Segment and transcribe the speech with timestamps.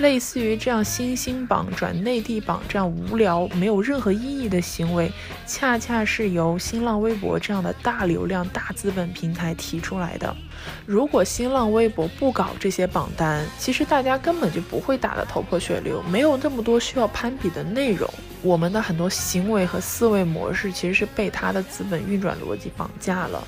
[0.00, 5.12] 类似于这样新兴榜转内地榜这样无聊、没有任何意义的行为，
[5.46, 10.34] 恰恰是由新浪微博这样的大流量、大资本平台提出来的。
[10.86, 18.08] 如果新浪微博不搞这些榜单，其实大家根本就不会打得头破血流，没有那么多需要攀比的内容。
[18.42, 23.46] 我们的很多行为和思维模式，其实是被它的资本运转逻辑绑架了。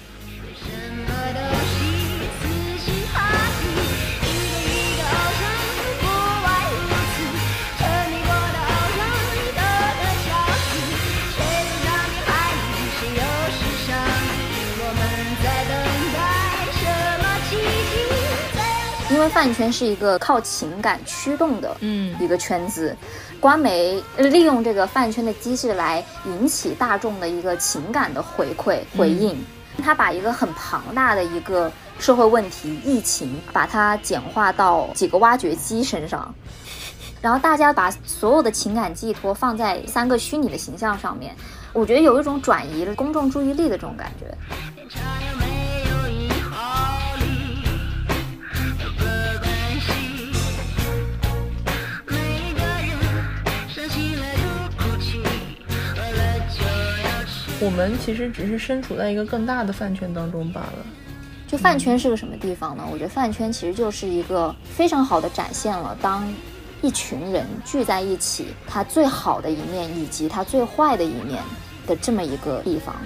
[19.23, 22.97] 为饭圈是一个靠情感驱动的，嗯，一个圈子，
[23.39, 29.39] 官媒利用这个饭圈的机制来引起大众的一个情感的回馈回应，
[29.83, 36.35] 他把一个很庞大的一个社会问题疫情，把它简化到几个挖掘机身上，
[37.21, 41.35] 然后大家把所有的情感寄托放在三个虚拟的形象上面，
[41.73, 45.42] 我觉得有一种转移了公众注意力的这种感觉。
[57.63, 60.85] 我们其实只是身处在一个更大的饭圈当中罢了。
[61.47, 62.83] 就饭圈是个什么地方呢？
[62.91, 66.27] 我觉得饭圈其实就是一个非常好的展现了当
[66.81, 71.41] 一群人聚在一起，他最好的一面以及他最坏的一面
[71.87, 72.97] 的这么一个地方。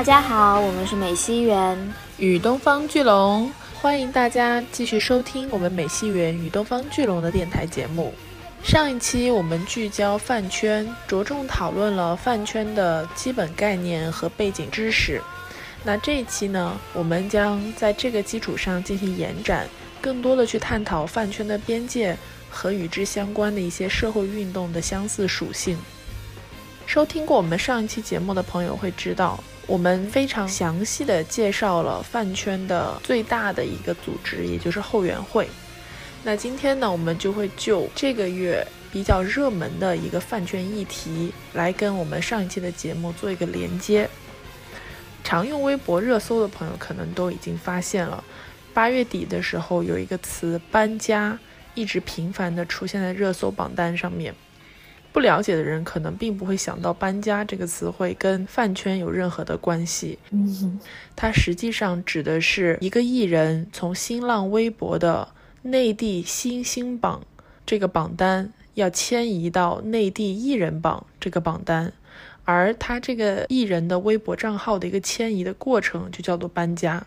[0.00, 3.52] 大家好，我们是美西园与东方巨龙，
[3.82, 8.14] 欢迎大家继续收听我们美西园与东方巨龙的电台节目。
[8.62, 15.20] 上一期我们聚焦饭圈，着重讨论了饭圈的基本概念和背景知识。
[15.84, 19.68] 那这一期呢，我们将在这个基础上进行延展，
[20.00, 22.16] 更多的去探讨饭圈的边界
[22.48, 25.76] 和与之相关的一些社会运动的相似属性。
[26.86, 29.38] 收听过我们上一期节目的朋友会知道。
[29.70, 35.48] 我们非常详细的介绍了饭圈的最大的一个组织，也就是后援会。
[36.24, 44.10] 那今天呢，我们就会就这个月比较热门的一个饭圈议题，来跟我们上一期的节目做一个连接。
[45.22, 48.24] 常用微博热搜的朋友可能都已经发现了，
[48.74, 51.38] 八月底的时候有一个词“搬家”，
[51.76, 54.34] 一直频繁的出现在热搜榜单上面。
[55.12, 60.18] 不了解的人可能并不会想到“搬家”这个词汇跟饭圈有任何的关系。
[60.30, 60.78] 嗯，
[61.16, 65.28] 它实际上指的是一个艺人从新浪微博的
[65.62, 67.22] 内地新兴榜
[67.66, 71.92] 这个榜单要迁移到内地艺人榜这个榜单，
[72.44, 77.04] 而他这个艺人的微博账号的一个迁移的过程就叫做搬家。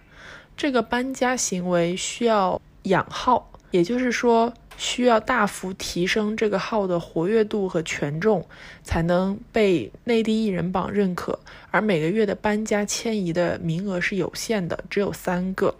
[0.58, 4.54] 这个搬家行为需要养号，也就是说。
[4.78, 8.46] 需要大幅提升这个号的活跃度和权重，
[8.84, 11.40] 才能被内地艺人榜认可。
[11.72, 15.76] 而每个月的搬家迁移的名额是有限的，只有三个。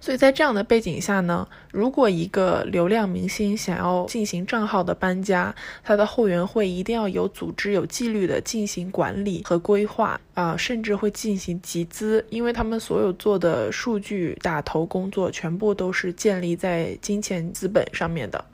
[0.00, 5.54] 所以在这样的背景下呢，如果一个流量明星想要进行账号的搬家，
[5.84, 18.44] 他的后援会一定要有组织、有纪律的进行管理和规划啊，甚至会进行集资，因为他们所有做的数据打头工作全部都是建立在金钱资本上面的。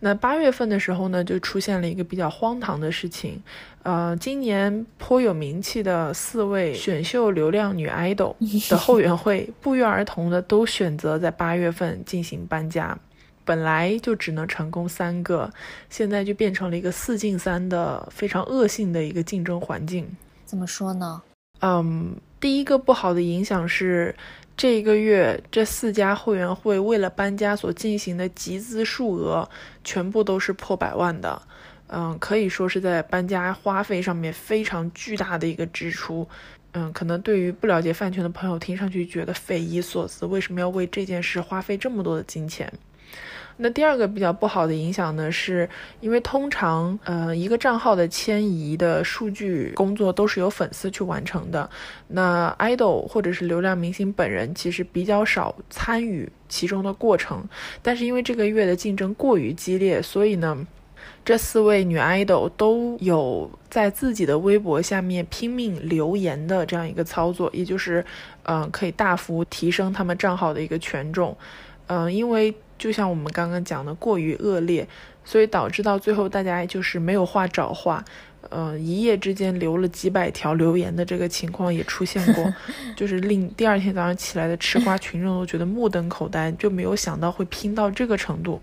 [0.00, 3.42] 那八月份的时候呢，就出现了一个比较荒唐的事情，
[3.82, 8.34] 呃，今年颇有名气的四位选秀流量女 idol
[8.70, 12.96] 的后援会， 不约而同的都选择在八月份进行搬家，
[13.44, 15.50] 本来就只能成功三个，
[15.90, 20.06] 现在就变成了一个四进三的非常恶性的一个竞争环境。
[20.44, 21.20] 怎么说呢？
[21.60, 24.14] 嗯，第一个不好的影响是。
[24.58, 29.48] 这一个月，这四家会员会为了搬家所进行的集资数额，
[29.84, 31.40] 全部都是破百万的。
[31.86, 36.26] 嗯，可以说是在搬家花费上面非常巨大的一个支出。
[36.72, 42.70] 嗯，可能对于不了解饭圈的朋友，听上去觉得匪夷所思，为什么要为这件事花费这么多的金钱？
[43.60, 45.68] 那第二个比较不好的影响呢，是
[46.00, 51.68] 因为通常，呃，一个账号的迁移的数据工作都是由粉丝去完成的。
[52.06, 57.44] 那 idol 或者是流量明星本人其实比较少参与其中的过程。
[57.82, 60.66] 但是因为这个月的竞争过于激烈，所以呢，
[61.24, 68.04] 这四位女 idol 都有在自己的微博下面拼命留言的这样一个操作，也就是，
[68.44, 71.36] 嗯，可以大幅提升他们账号的一个权重。
[71.88, 74.86] 嗯，因为就像我们刚刚讲的过于恶劣，
[75.24, 78.04] 所以导致到最后大家就是没有话找话，
[78.48, 82.54] 呃，一夜之间留了几百条留言的这个情况也出现过，
[82.96, 88.60] 就是令第二天早上起来的吃瓜群众都觉得目瞪口呆，就没有想到会拼到这个程度。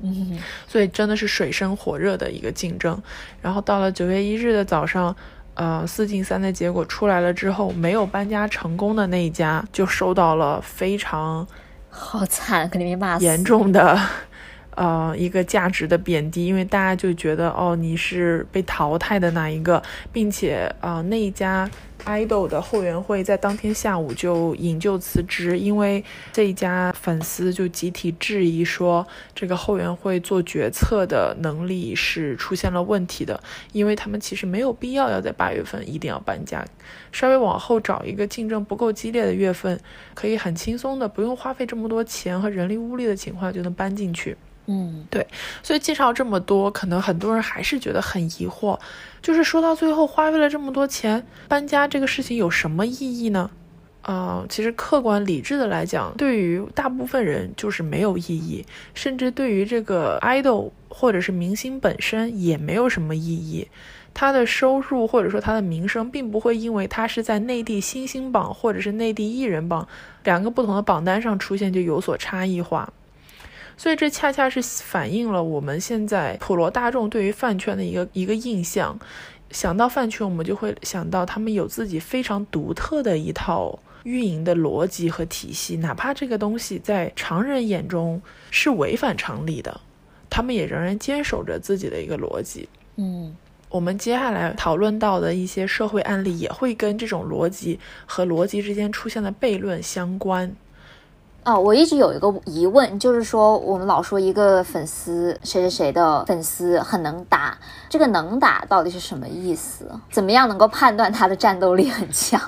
[0.00, 0.36] 嗯，
[0.66, 3.00] 所以真的是水深火热的一个竞争。
[3.40, 5.14] 然后到了九月一日的早上，
[5.54, 11.46] 呃，四进三的结果出来了之后，没有搬家成功的那一家就收到了非常
[11.94, 14.00] 好惨，肯定被骂死，严重的，
[14.74, 21.68] 呃，一个价值的贬低，因为大家就觉得哦，你是被淘汰的那一个，并且啊，那一家。
[22.04, 36.64] Idol 的后援会在当天下午就引咎辞职，因为这一家粉丝就集体质疑说，这个后援会做决策的能力是出现了问题的，因为他们其实没有必要要在八月份一定要搬家，
[37.10, 39.78] 稍微往后找一个竞争不够激烈的月份，
[40.14, 44.36] 可以很轻松的不用花费这么多钱和人力物力的情况就能搬进去。
[44.66, 45.26] 嗯，对，
[45.62, 48.78] 所以介绍这么多，可能很多人还是觉得很疑惑，
[49.20, 53.50] 就是说到最后花费了这么多钱搬家这个事情有什么意义呢？
[54.02, 58.64] 啊，其实客观理智的来讲，对于大部分人就是没有意义，
[58.94, 63.68] 甚至对于这个 idol 或者是明星本身也没有什么意义，
[64.14, 69.86] 他的收入或者说他的名声，并不会因为他是在内地新星榜或者是内地艺人榜
[70.24, 72.92] 两个不同的榜单上出现就有所差异化。
[73.76, 78.98] 所以这恰恰是反映了我们现在普罗大众对于饭圈的一个一个印象。
[79.50, 89.78] 想到饭圈，我们就会想到他们有自己非常独特的一套运营的逻辑和体系，哪怕这个东西在常人眼中是违反常理的，
[90.30, 92.66] 他们也仍然坚守着自己的一个逻辑。
[92.96, 93.36] 嗯，
[93.68, 100.56] 我们接下来讨论到的一些社会案例，也会跟这种逻辑和逻辑之间出现的悖论相关。
[101.44, 107.58] 哦，我一直有一个疑问，就是说我们老说一个粉丝谁谁谁的粉丝很能打，
[107.88, 109.90] 这个能打到底是什么意思？
[110.10, 112.40] 怎么样能够判断他的战斗力很强？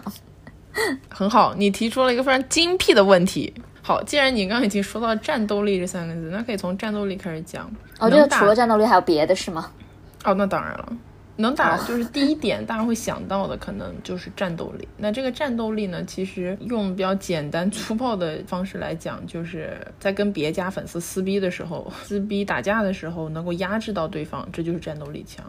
[1.09, 3.53] 很好，你提出了一个非常精辟的问题。
[3.83, 7.71] 好，既然你刚刚已经说到战斗力这三个字，那可以从战斗力开始讲。
[7.99, 9.71] 哦，就是除了战斗力还有别的是吗？
[10.25, 10.89] 哦，那当然了。
[11.37, 14.87] 能打就是第一点，大家会想到的可能就是战斗力。
[14.97, 25.45] 那这个战斗力呢，其实用比较简单粗暴的方式来讲，就是在跟别家粉丝撕逼的时候、撕逼打架的时候，能够压制到对方，这就是战斗力强。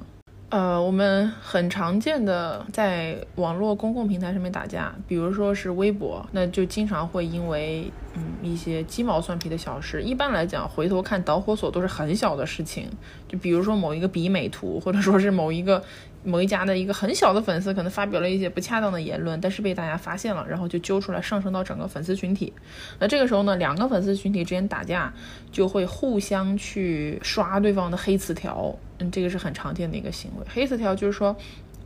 [0.50, 10.02] 呃，我们很常见的在网络公共平台上面打架，比如说是微博，那就经常会因为嗯一些鸡毛蒜皮的小事。
[10.04, 12.88] 一般来讲，回头看导火索都是很小的事情，
[13.28, 15.84] 就比如说某一个比美图，或者说是某一个。
[16.26, 22.52] 某一家的一个很小的粉丝可能发表了一些不恰当的言论，但是被大家发现了，然后就揪出来，上升到整个粉丝群体。
[23.00, 25.14] 那这个时候呢，两个粉丝群体之间打架，
[25.52, 28.76] 就会互相去刷对方的黑词条。
[28.98, 30.46] 嗯，这个是很常见的一个行为。
[30.54, 31.36] 黑词条就是说。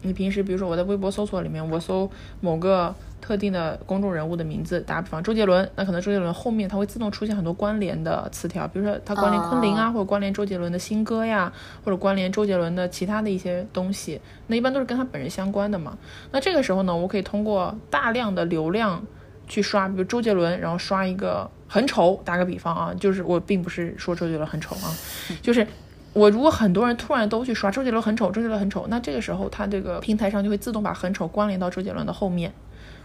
[0.02, 11.52] 你平时比如说我在微博搜索里面，我搜某个特定的公众人物的名字，打比方周杰伦，那可能周杰伦后面它会自动出现很多关联的词条，比如说它关联昆凌啊，或者关联周杰伦的新歌呀，
[11.84, 15.98] 或者关联周杰伦的其他的一些东西，那一般都是跟他本人相关的嘛。
[16.32, 19.06] 那这个时候呢，我可以通过大量的流量
[19.48, 24.96] 去刷，比如周杰伦，然后刷一个很丑，打个比方啊，就是我并不是说周杰伦很丑啊，
[25.42, 25.68] 就是。
[26.14, 32.52] 我如果很多人突然都去刷周杰伦很丑，周杰伦很丑，那这个时候他这个平台上就会自动把很丑关联到周杰伦的后面，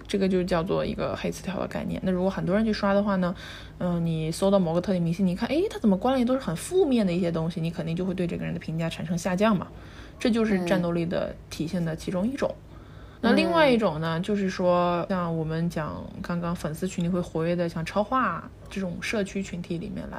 [0.09, 2.01] 这个就叫做一个黑词条的概念。
[2.05, 3.35] 那如果很多人去刷的话呢，
[3.79, 9.69] 嗯，你搜到某个特定明星，你看，诶，他怎么关联都是很负面的一些东西，你肯定就会对这个人的评价产生下降嘛，
[10.19, 12.55] 这就是战斗力的体现的其中一种。
[13.25, 20.19] 那另外一种呢，就是说，像我们讲刚刚粉丝群里会活跃的，像超话这种社区群体里面来，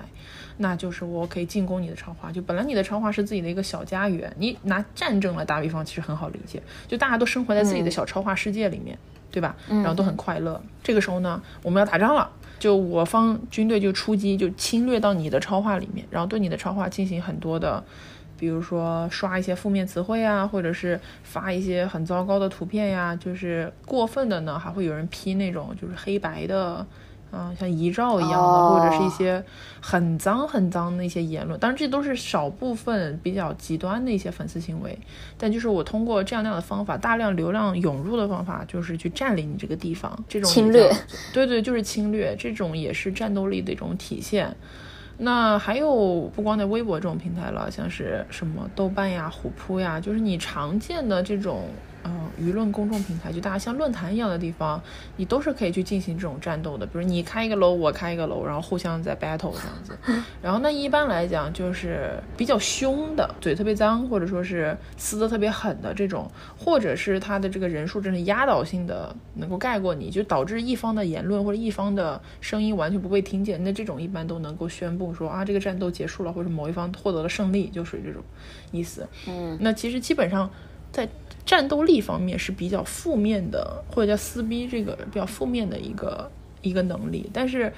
[0.58, 2.32] 那就是我可以进攻你的超话。
[2.32, 6.62] 就本来你的超话是自己的一个小家园，你拿战争来打比方，其实很好理解。
[6.88, 8.98] 就大家都生活在自己的小超话世界里面，
[9.32, 9.56] 对吧？
[9.70, 10.60] 然后都很快乐。
[10.84, 17.84] 这个时候呢，我们要打仗了，就我方军队就出击，就侵略到你的超话里面，然后对你的超话进行很多的。
[18.46, 26.86] 比如说刷一些负面词汇啊，或者是发一些很糟糕的图片呀，就是过分的呢，还会有人批那种就是黑白的，
[27.32, 29.44] 嗯，像遗照一样的，或者是一些
[29.82, 31.60] 很脏很脏的一些言论。
[31.60, 34.96] 当然，这都是少部分比较极端的一些粉丝行为。
[35.40, 40.88] 但就是我通过这样那样的方法，大量流量涌入的方法，就是去占领你这个地方，这种侵略，
[41.34, 44.56] 对对，就是侵略，这种也是战斗力的一种体现。
[45.18, 51.70] 那还有不光在微博这种平台了，像是什么豆瓣呀、虎扑呀，就是你常见的这种
[52.06, 54.80] 嗯，舆论公众平台，就大家像论坛一样的地方，
[55.18, 56.86] 你都是可以去进行这种战斗的。
[56.86, 59.98] 比如你开一个楼，我开一个楼，然后互相在 battle 这样子。
[60.42, 73.64] 然后那一般来讲就是比较凶的，嘴特别脏，或者说是撕的特别狠的这种，或者是他的这个人数真的压倒性的能够盖过你，就导致一方的言论或者一方的声音完全不被听见。
[73.64, 78.22] 那这种一般都能够宣布说啊，这个战斗结束了，或者某一方获得了胜利，就属于这种
[78.72, 79.08] 意思。
[79.28, 80.48] 嗯，那其实基本上
[80.92, 81.10] 在。
[81.46, 87.30] 战斗力方面是比较负面的，或者叫撕逼，这个比较负面的一个一个能力。
[87.32, 87.72] 但是，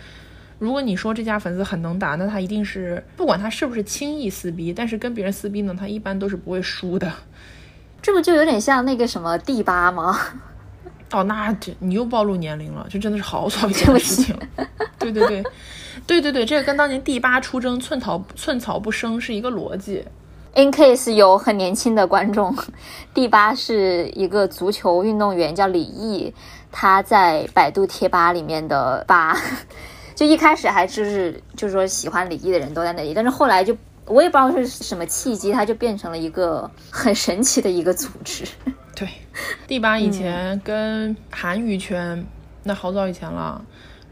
[0.58, 7.12] 如果你说这家粉丝很能打，那他一定是不管他是不是轻易撕逼，但是跟别人撕逼呢，他一般都是不会输的。
[8.02, 10.18] 这不就有点像那个什么第八吗？
[11.12, 14.68] 哦，那这你又暴露年龄了，这真的是好早以前的事情了。
[15.00, 15.44] 对 对对，
[16.06, 20.04] 对对对，这个跟当年第八出征寸草寸草不生是一个逻辑。
[20.58, 22.58] In case 有很年轻的观众，
[23.14, 26.34] 第八是一个足球运动员叫李毅，
[26.72, 29.38] 他在百度贴吧里面的吧，
[30.16, 38.44] 就一开始还就是就是说喜欢李毅的人都在那里，但是后来就我也不知道是什么契机，他就变成了一个很神奇的一个组织。
[38.96, 39.08] 对，
[39.68, 42.26] 第八以前跟韩娱圈，
[42.64, 43.62] 那好早以前了。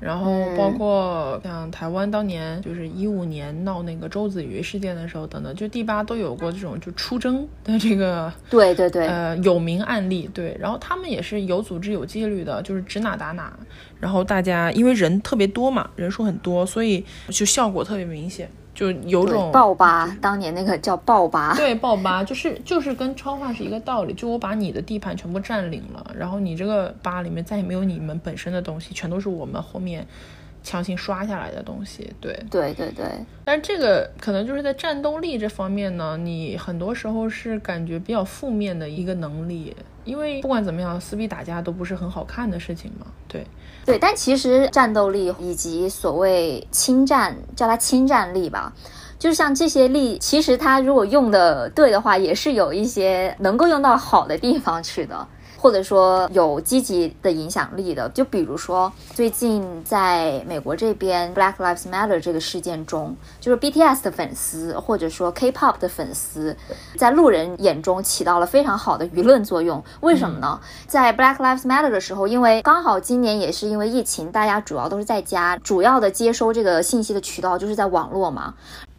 [0.05, 9.07] 然后包括像台湾当年就是一五年闹那个周子瑜事件的时候等等，就第八都有过这种就出征的这个 对对对。
[9.07, 13.51] 呃有名案例对，然后他们也是有组织有纪律的，就是指哪打哪，
[13.99, 18.47] 然后大家因为人特别多嘛，人数很多，所以就效果特别明显。
[18.75, 30.05] 就有种爆吧，当年那个叫爆吧， 对爆吧，就是就是跟超话是一个道理，就我把你的地盘全部占领了，然后你这个吧里面再也没有你们本身的东西，全都是我们后面
[30.61, 33.05] 强行刷下来的东西，对对对对。
[33.45, 43.45] 但是这个可能就是在战斗力这方面呢，你很多时候是感觉比较负面的一个能力，因为不管怎么样，撕逼打架都不是很好看的事情嘛，对。
[43.85, 48.73] 对，但其实战斗力以及所谓侵占，叫它侵占力吧，
[49.19, 55.27] 就是像这些力，其实它如果用的对的话，也是有一些能够用到好的地方去的。
[55.65, 66.55] 或者说有积极的影响力的，就比如说最近在美国这边 Black Lives Matter 这个事件中，就是 BTS 的粉丝或者说 K-pop 的粉丝，
[66.97, 69.83] 在路人眼中起到了非常好的舆论作用。
[70.01, 70.61] 为什么呢？
[70.85, 78.53] 在 Black Lives Matter 的时候，因为刚好今年也是因为疫情，大家主要都是在家，主要的接收这个信息的渠道就是在网络嘛。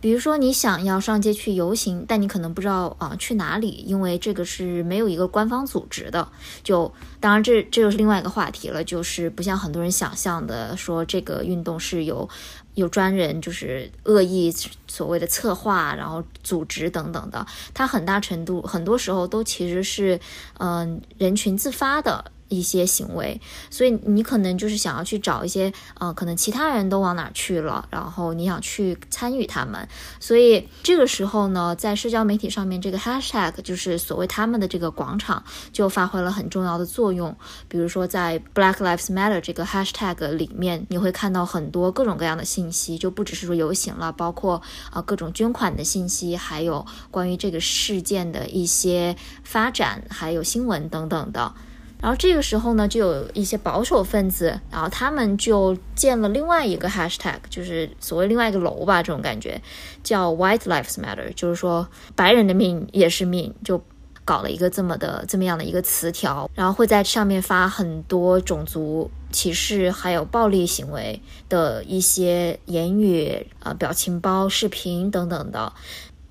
[0.06, 6.28] 比如说，你想要上街去游行，但你可能不知道啊去哪里，因为这个是没有一个官方组织的。
[6.62, 12.28] 就当然，这这又是另外一个话题了，就是不像很多人想象的，说这个运动是有
[12.75, 14.54] 有专人就是恶意
[14.86, 17.44] 所谓的策划，然后组织等等的。
[17.75, 20.20] 它很大程度，很多时候都其实是
[20.58, 22.30] 嗯人群自发的。
[22.48, 29.88] 一些行为，所以你可能就是想要去找一些，呃，可能其他人都往哪去了，然后你想去参与他们，
[30.20, 37.36] 所以这个时候呢，在社交媒体上面，这个 hashtag 就是所谓他们的这个广场就发挥了很重要的作用。
[37.68, 51.52] 比如说在 Black Lives Matter 这个 hashtag 里面，你会看到很多各种各样的信息，就不只是说游行了，包括啊各种捐款的信息，还有关于这个事件的一些发展，还有新闻等等的。
[52.00, 59.60] 然后这个时候呢，就有一些保守分子，然后他们就建了另外一个 hashtag，就是所谓另外一个楼吧，这种感觉
[60.02, 63.82] 叫 White Lives Matter，就是说白人的命也是命，就
[64.24, 75.72] 搞了一个这么的这么样的一个词条，然后会在上面发很多种族歧视还有暴力行为的一些言语啊、表情包、视频等等的。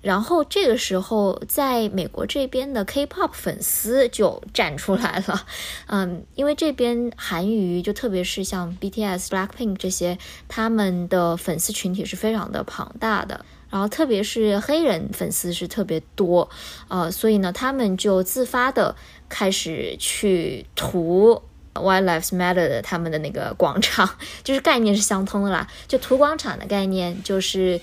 [0.05, 5.41] 然后这个时候，在美国这边的 K-pop 粉丝就站出来了，
[5.87, 16.47] 嗯，因为这边韩娱就特别是像 BTS、Blackpink 这些，他们的粉丝群体是非常的庞大的，然后特别是黑人粉丝是特别多，
[16.87, 18.95] 呃，所以呢，他们就自发的
[19.27, 21.41] 开始去涂
[21.73, 24.07] White Lives Matter 的他们的那个广场，
[24.45, 27.81] 就是概念是相通的啦，就涂广场的概念就是。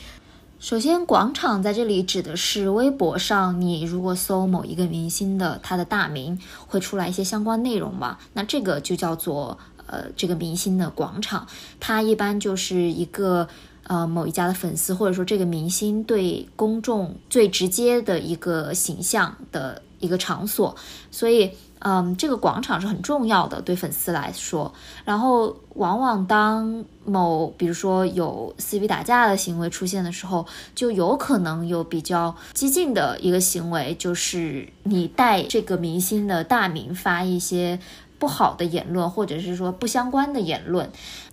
[0.62, 6.38] 首先，广场在这里指的是微博上，你如果搜某一个明星的他的大名，
[6.68, 8.16] 会出来一些相关内容嘛？
[8.34, 11.48] 那这个就叫做呃这个明星的广场。
[11.80, 13.48] 它一般就是一个
[13.88, 20.76] 呃某一家的粉丝，或者说这个明星对公众最直接的一个形象的一个场所。
[21.10, 21.50] 所以
[21.84, 24.72] 嗯，这个广场是很重要的，对粉丝来说。
[25.04, 30.46] 然后，往往当某，比如说有 CP 打架的行为出现的时候，
[30.76, 37.80] 就有可能有比较激进的一个行为，就是你带这个明星的大名发一些
[38.18, 40.88] 不好的言论，或者是说不相关的言论。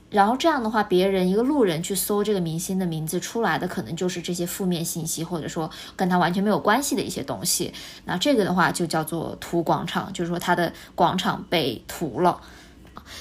[0.10, 7.74] 然后这样的话，别人一个路人去搜这个明星的名字出来的，可能就是这些负面信息，或者说跟他完全没有关系的一些东西。
[8.06, 12.42] 那这个的话就叫做屠广场，就是说他的广场被涂了。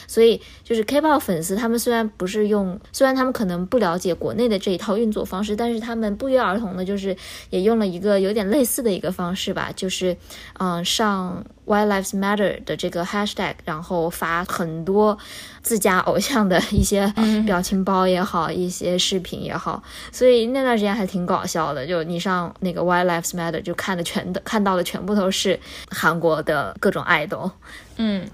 [0.06, 7.16] 所以就是 K-pop 粉丝，他们虽然不是用，虽然他们可能不了解国内的这一套运作方式，但是他们不约而同的，就是
[7.50, 10.16] 也用了一个有点类似的一个方式吧，就是
[10.58, 15.18] 嗯上 Why Lives Matter 的这个 hashtag，然后发很多
[15.62, 17.12] 自家偶像的一些
[17.44, 21.86] 表情包也好，一些视频也好，所以那段时间还挺搞笑的。
[21.86, 27.50] 就你上那个 Why Lives Matter，就看的全的看到的全部都是韩国的各种爱豆，
[27.96, 28.26] 嗯。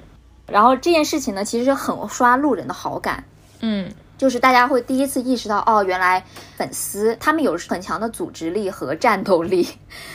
[0.47, 3.25] 然后这件事情呢，其实很刷路人的好感，
[3.61, 6.25] 嗯，就是大家会第一次意识到，哦，原来
[6.57, 9.67] 粉丝他们有很强的组织力和战斗力，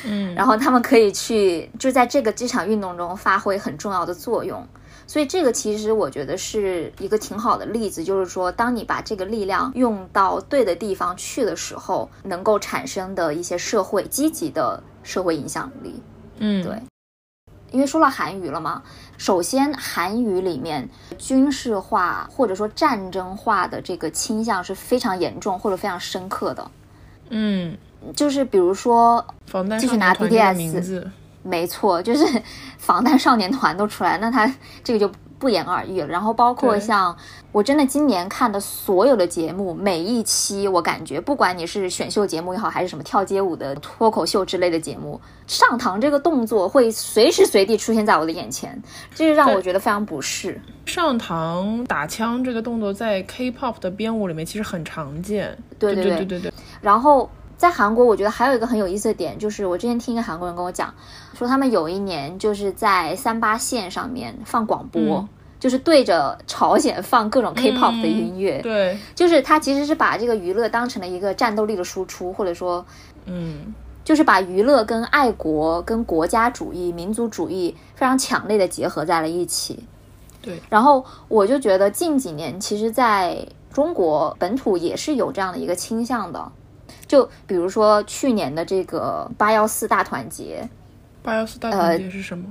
[0.06, 4.66] 嗯，然后他们可以去就在这个这场运动中发挥很重要的作用，
[5.08, 16.02] 所以这个其实我觉得是一个挺好的例子，就是说，当你把这个力量用到对的地方去的时候，能够产生的一些社会积极的社会影响力，
[16.38, 16.80] 嗯，对。
[17.72, 18.82] 因为说了韩语了嘛，
[19.20, 26.72] 首先韩语里面军事化或者说战争化的这个倾向是非常严重或者非常深刻的。
[27.30, 27.78] 嗯，
[28.16, 29.24] 就是比如说，
[29.80, 31.06] 继续拿 BTS，
[31.44, 32.42] 没错，就是
[32.78, 34.52] 防弹少年团都出来，那他
[34.84, 35.12] 这个就。
[35.40, 36.08] 不言而喻了。
[36.08, 37.16] 然后包括像
[37.52, 48.80] 我真的今年看的所有的节目，每一期我感觉，不管你是选秀节目也好，还是什么跳街舞的脱口秀之类的节目，上堂这个动作会随时随地出现在我的眼前，
[49.16, 50.62] 这是让我觉得非常不适。
[50.86, 55.58] 上堂打枪这个动作在 K-pop 的编舞里面其实很常见。
[55.78, 56.54] 对对对对对。
[56.82, 60.94] 然后在韩国，我觉得还有一个很有意思的点，就是我之前听一个韩国人跟我讲。
[61.36, 65.28] 说他们有一年就是在三八线上面放广播，
[65.60, 68.62] 就是对着朝鲜放各种 K-pop 的音乐。
[68.62, 72.86] 对，就是他其实是把这个娱乐当成了一个战斗力的输出，或者说，
[73.26, 73.74] 嗯，
[74.06, 79.84] 就是把娱乐跟爱国、跟国家主义、民族主义非常强烈的结合在了一起。
[80.42, 86.52] 对，然后我就觉得近几年其实在中国本土也是有这样的一个倾向的，
[87.10, 90.70] 就比如说去年的这个八幺四大团结。
[91.22, 92.46] 八幺四大团结是什么？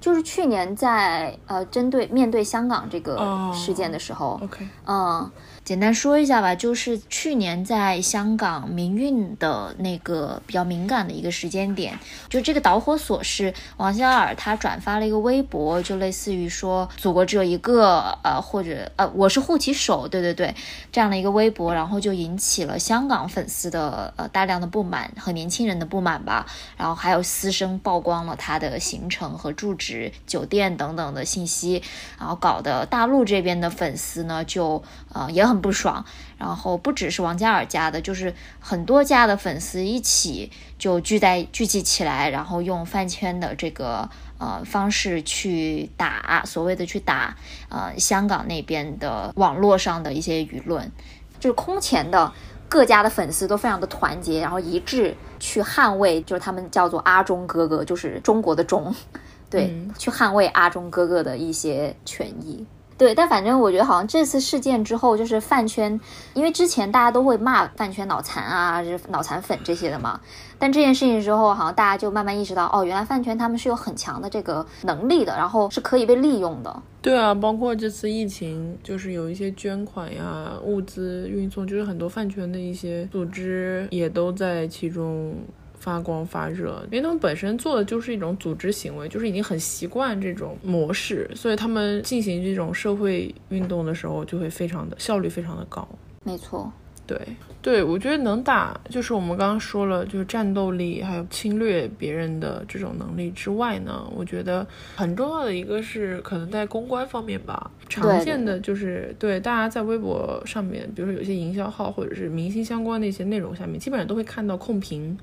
[0.00, 5.30] 就是去年在呃，针对面对香港这个事件的时候，OK，嗯。
[5.64, 11.96] 简单说一下吧，就是去年在香港民运的那个比较敏感的一个时间点，
[12.28, 20.52] 就这个导火索是王嘉尔他转发了一个微博，就类似于说“祖国只有一个”，呃，或者呃，我是护旗手，对对对，
[20.90, 26.44] 这样的一个微博，然后就引起了香港粉丝的呃大量的不满和年轻人的不满吧，
[26.76, 31.80] 然后还有私生曝光了他的行程和住址、酒店等等的信息，
[32.18, 34.82] 然后搞得大陆这边的粉丝呢就
[35.14, 35.52] 呃也很。
[35.52, 36.02] 很不爽，
[36.38, 47.36] 然后不只是王嘉尔家的，就是很多家的粉丝一起就聚在聚集起来，然后用饭圈的这个呃方式去打所谓的去打
[47.68, 50.90] 呃香港那边的网络上的一些舆论，
[51.38, 52.32] 就是空前的
[52.66, 58.94] 各家的粉丝都非常的团结，然后一致去捍卫，就是他们叫做阿中哥哥，就是中国的中，
[59.50, 62.64] 对，去捍卫阿中哥哥的一些权益。
[62.98, 65.98] 对，但反正我觉得好像这次事件之后，就是饭圈，
[66.34, 70.20] 因为之前大家都会骂饭圈脑残啊，脑残粉这些的嘛。
[70.58, 76.82] 但这件事情之后，好像大家就慢慢意识到，哦，原来饭圈他们是有很强的这个能力的，然后是可以被利用的。
[77.00, 85.34] 对啊，包括这次疫情，就是有一些捐款呀、物资运送，就是很多饭圈的一些组织也都在其中。
[85.82, 95.86] 发光发热，因为他们本身做的就是一种组织行为，就是已经很习惯这种模式，所以他们进行这种社会运动的时候，就会非常的效率非常的高。
[96.22, 96.72] 没错，
[97.04, 97.18] 对
[97.60, 104.64] 对，我觉得能打，就是我们刚刚说了，就是战斗力，还有侵略别人的这种能力之外呢，我觉得
[104.94, 115.18] 很重要的一个是可能在公关方面吧，常见的就是对大家在微博上面，比如说有些营销号或者是明星相关的一些内容下面，基本上都会看到控评。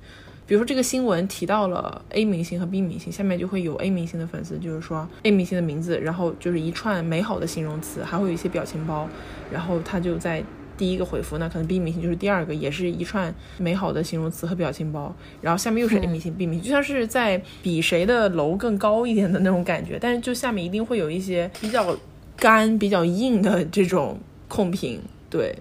[0.50, 9.08] 比如说这个新闻提到了 A 明星和 B 明星，下面就会有 A 明星的粉丝，就是说 A 明星的名字，然后就是一串美好的形容词，还会有一些表情包，
[9.52, 10.44] 然后他就在
[10.76, 20.00] 第一个回复，那可能 B 明星就是第二个，也是一串美好的形容词和表情包，然后下面又是 A 明星、B 明星，就像是在比谁的楼更高一点的那种感觉。
[20.02, 21.96] 但是就下面一定会有一些比较
[22.36, 25.56] 干、比较硬的这种控评，对。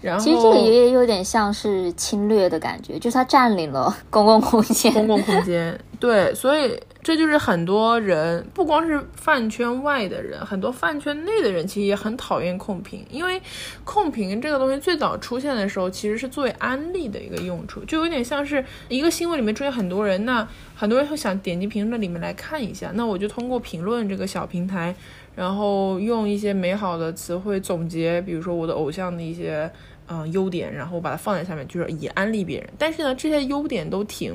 [0.00, 4.92] 然后其实这个也有点像是侵略的感觉，就是它占领了 公共空间。
[4.92, 13.40] 公共空间，对，所以这就是很多人，不光是饭圈外的人，很多饭圈内的人其实也很讨厌控评，因为
[13.84, 24.94] 控评这个东西最早出现的时候，其实是作为安利的一个用处，就有点像是一个新闻里面出现很多人，那很多人会想点击评论里面来看一下，那我就通过评论这个小平台，
[25.34, 29.70] 然后用一些美好的词汇总结，比如说我的偶像的一些。
[30.12, 32.68] 嗯，优点，然后把它放在下面，就是以安利别人。
[32.76, 34.34] 但是呢，这些优点都挺，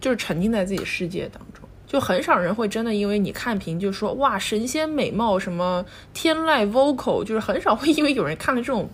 [0.00, 5.84] 就是沉浸在自己世界当中，就很少人会真的因为你看评就说哇神仙美貌什么
[6.14, 8.88] 天籁 vocal，就是很少会因为有人看了这种。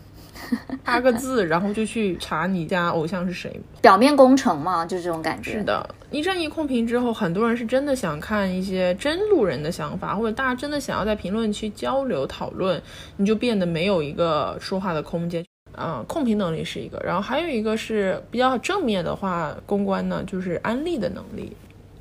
[0.84, 5.52] 八个字，然后就去查你家偶像是谁，表面工程嘛，就这种感觉。
[5.52, 12.80] 是的，一战一控评之后，很多人是真的想看一些真路人的想法，或者大家真的想要在评论区交流讨论，
[13.16, 15.44] 你就变得没有一个说话的空间。
[15.74, 21.50] 嗯，控评能力是一个，然后还有一个是比较正面的话，公关呢就是安利的能力，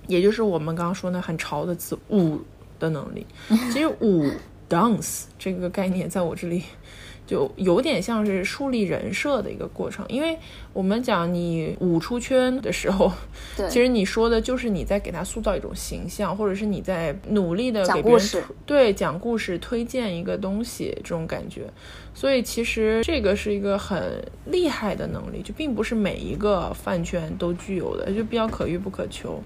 [0.07, 2.37] 也就是我们刚刚说那很潮的词舞
[2.79, 3.25] 的能力。
[3.71, 4.29] 其实舞
[4.69, 6.63] dance 这个概念在我这里。
[7.31, 10.37] 就有点像是树立人设的一个过程，因为
[10.73, 13.09] 我们讲你舞出圈的时候，
[13.69, 21.61] 其实你说的就是你在给他塑造一种形象，或者是你在努力的给别人对讲故事、推荐一个东西这种感觉。
[22.13, 29.41] 所以其实这个是一个很厉害的能力，就并不是每一个饭圈都具有的，就比较可遇不可求。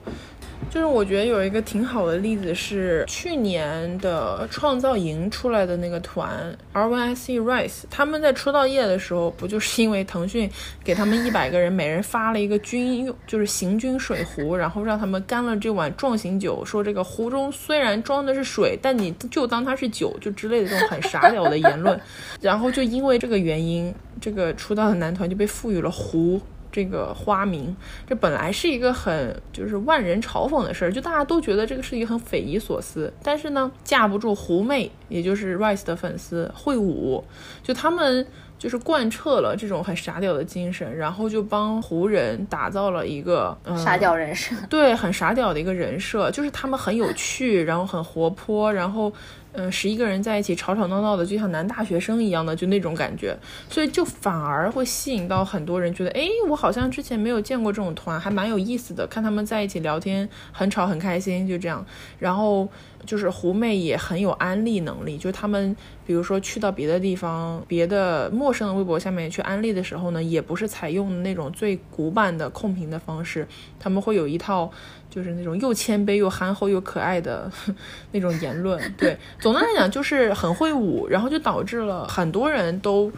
[0.70, 10.50] 就是我觉得有一个挺好的例子是去年的创造营出来的那个团 R Y I C Rise，他们在出道夜的时候，不就是因为腾讯
[10.84, 21.98] 给他们一百个人每人发了一个军用就是行军水壶，然后让他们干了这碗壮行酒，说这个壶中虽然装的是水，但你就当它是酒，就之类的这种很傻屌的言论，
[22.42, 26.42] 然后就因为这个原因，这个出道的男团就被赋予了壶。
[26.76, 27.74] 这个花名，
[28.06, 33.14] 这本来是一个很就是万人嘲讽的事儿，就大家都觉得这个是一个很匪夷所思。
[33.24, 37.24] 但是呢，架不住狐媚，也就是 Rise 的粉丝会舞，
[37.64, 38.28] 就他们
[38.60, 49.14] 就是贯彻了这种很傻屌的精神，然后就帮湖人打造了一个嗯傻屌人设，对，很傻屌的一个人设，就是他们很有趣，然后很活泼，然后。
[49.56, 53.38] 嗯，十一个人在一起吵吵闹闹的，就像男大学生一样的，就那种感觉，
[53.70, 61.86] 所以就反而会吸引到很多人，觉得，哎，我好像之前没有见过这种团，还蛮有意思的，看他们在一起聊天，很吵很开心，就这样，
[62.20, 62.68] 然后。
[63.06, 73.48] 就是狐妹也很有安利能力，就他们比如说去到别的地方，别的陌生的微博下面去安利的时候呢，也不是采用那种最古板的控评的方式，
[73.80, 74.72] 他们会有一套
[75.16, 77.50] 就是那种又谦卑又憨厚又可爱的
[78.12, 78.78] 那种言论。
[78.98, 83.10] 对，总的来讲就是很会舞，然后就导致了很多人都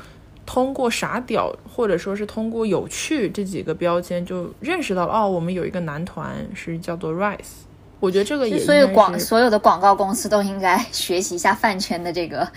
[0.46, 7.66] 通过傻屌或者说是通过有趣这几个标签就认识到了哦，我们有一个男团是叫做 Rise。
[8.00, 12.48] 我觉得这个也，所以广所有的广告公司都应该学习一下饭圈的这个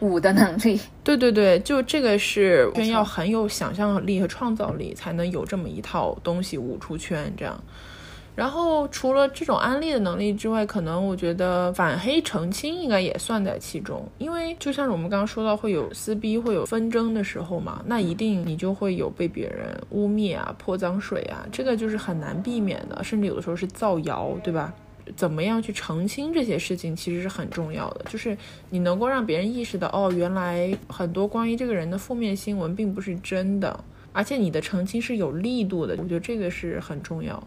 [0.00, 0.80] 舞的能力。
[1.04, 7.62] 对对对，就这个是圈要很有想象力和创造力，才能有这么一套东西舞出圈这样。
[8.38, 24.72] 然后除了这种安利的能力之外，可能我觉得反黑澄清应该也算在其中，因为就像是我们刚刚说到会有撕逼、会有纷争的时候嘛，那一定你就会有被别人污蔑啊、泼脏水啊，这个就是很难避免的，甚至有的时候是造谣，对吧？
[25.16, 28.04] 怎么样去澄清这些事情，其实是很重要的。
[28.08, 28.38] 就是
[28.70, 35.96] 你能够让别人意识到，哦，原来很多关于这个人的负面新闻并不是真的，而且你的澄清是有力度的。
[35.98, 37.42] 我觉得这个是很重要。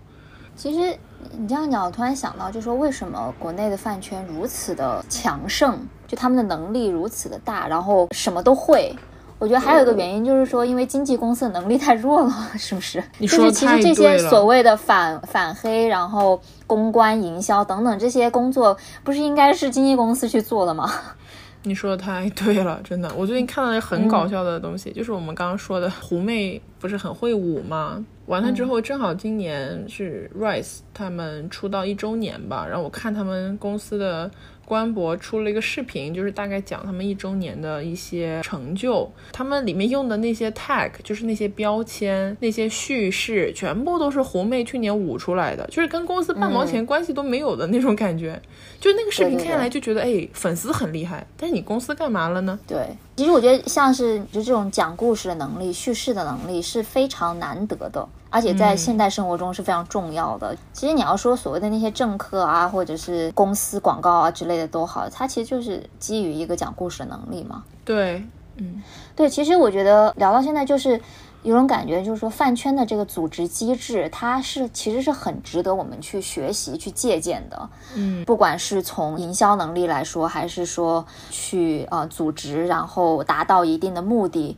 [0.55, 0.95] 其实
[1.37, 8.95] 你这样讲，我突然想到，就说为什么国内的饭圈如此的强盛，就他们的能力如此的大，然后什么都会。
[9.39, 13.03] 我觉得还有一个原因就是说，因为经纪公司的能力太弱了，是不是？
[13.21, 20.91] 就是其实这些所谓的反反黑，然后公关、营销等等这些工作，不是应该是经纪公司去做的吗？
[21.63, 23.11] 你说的太对了，真的。
[23.15, 28.03] 我最近看到一个很搞笑的东西，就是我们刚刚说的狐媚不是很会舞吗？
[28.31, 34.31] 完了之后，正好今年是 Rise 他们出道一周年吧，然后我看他们公司的。
[34.63, 39.11] 官博出了一个视频，就是大概讲他们一周年的一些成就。
[39.33, 48.41] 他们里面用的那些 tag，就是那些标签、那些叙事，全部都是狐妹去年舞出来的，就是跟公司半毛钱关系都没有的那种感觉。
[48.79, 52.57] 就那个视频看下来就觉得，哎，粉丝很厉害，但是你公司干嘛了呢？
[52.65, 52.95] 对。
[53.17, 60.57] 其实我觉得像是就这种讲故事的能力、叙事的能力是非常难得的，而且在现代生活中是非常重要的。
[60.73, 67.63] 其实你要说所谓的那些政客啊，或者是公司广告啊之类的都好，它其实就是基于一个讲故事的能力嘛。
[67.85, 68.81] 对，嗯，
[69.15, 69.29] 对。
[69.29, 70.99] 其实我觉得聊到现在就是。
[71.43, 77.69] 有种感觉，就是说饭圈的这个组织机制，它是其实是很值得我们去学习、去借鉴的。
[77.95, 84.55] 嗯，不管是从营销能力来说，还是说去呃组织，然后达到一定的目的。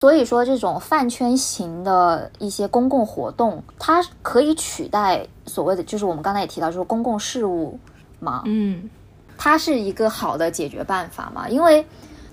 [0.00, 7.78] 所以说，这种饭圈型的一些公共活动，它可以取代所谓的，就是我们刚才也提到，就是公共事务
[8.20, 8.42] 嘛。
[8.46, 8.88] 嗯，
[9.36, 11.84] 它是一个好的解决办法嘛，因为。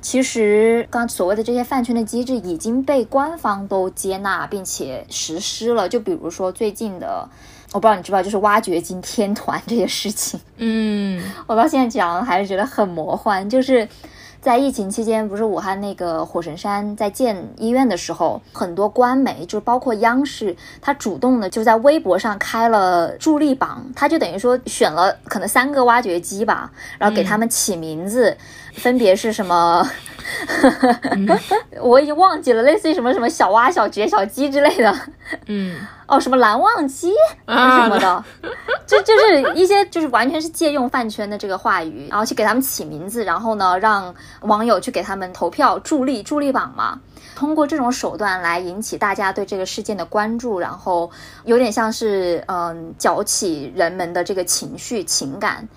[0.01, 5.89] 其实，刚所谓的这些饭圈的机制已经被官方都接纳并且实施了。
[5.89, 7.28] 就比如说最近的，
[7.73, 10.39] 我不知道你知不知道，就是挖掘机天团这些事情。
[10.58, 13.89] 嗯， 我到现在讲还是觉得很魔幻，就是。
[14.45, 28.38] 在疫情期间，不是武汉那个火神山在建医院的时候，很多官媒，就包括央视，他主动的就在微博上开了助力榜，他就等于说选了可能三个挖掘机吧，然后给他们起名字，
[28.75, 29.88] 分别是什么，
[31.81, 34.95] 我已经忘记了，类似于什么什么小蛙、小绝、小鸡之类的，
[35.47, 35.75] 嗯。
[36.07, 37.11] 哦，什么蓝忘机？
[37.47, 38.23] 什么的，
[38.85, 47.01] 就就是一些就是完全是借用饭圈的这个话语，然后去给他们起名字，然后呢让网友去给他们投票助力助力榜嘛，
[47.35, 51.09] 通过这种手段来引起大家对这个事件的关注，然后
[51.45, 55.67] 有点像是嗯搅起人们的这个情绪情感，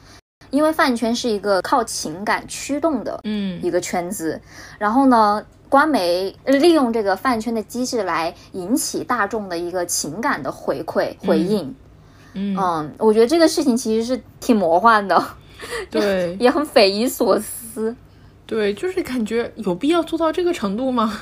[0.51, 3.61] 因为饭圈是一个靠情感驱动的嗯。
[3.63, 4.41] 一个圈子，
[4.79, 5.45] 然后呢。
[5.71, 11.75] 官媒利用这个饭圈的机制来引起大众的一个情感的回馈回应，
[12.33, 15.23] 嗯，我觉得这个事情其实是挺魔幻的，
[15.91, 17.95] 对， 也很匪夷所思，
[18.47, 21.21] 对，就是感觉有必要做到这个程度吗？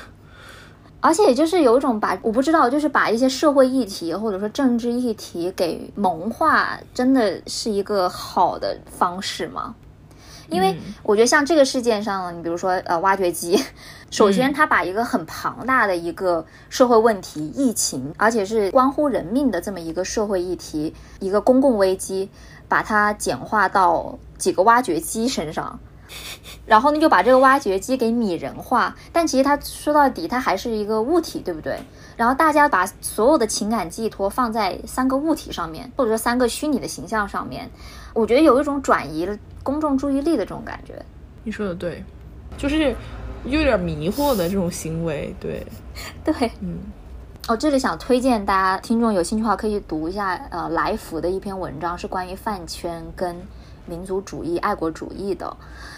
[0.99, 9.75] 而且就是有一种把我不知道，就是把一些社会议题或者说政治议题给萌化，真的是一个好的方式吗？
[10.49, 13.61] 因为我觉得像这个事件上，你比如说呃挖掘机，
[14.09, 22.29] 首先它把一个很庞大的一个社会问题、疫情，而且是关乎人命的这么一个社会议题、一个公共危机，
[22.69, 25.77] 把它简化到几个挖掘机身上，
[26.65, 31.79] 然后呢就把这个挖掘机给拟人化，但其实它说到底它还是一个物体，对不对？
[32.15, 37.69] 然后大家把所有的情感寄托放在三个物体上面，或者说三个虚拟的形象上面，
[38.13, 39.37] 我觉得有一种转移了。
[39.63, 40.93] 公众注意力的这种感觉，
[41.43, 42.01] 你说的对，
[42.57, 42.95] 就是
[43.43, 45.67] 有点迷惑的这种行为，对，
[46.23, 46.77] 对，嗯，
[47.49, 53.35] 哦这里想推荐大家听众有兴趣的话可以读一下，呃，来福的一篇文章，是关于饭圈跟
[53.85, 55.57] 民族主义、爱国主义的。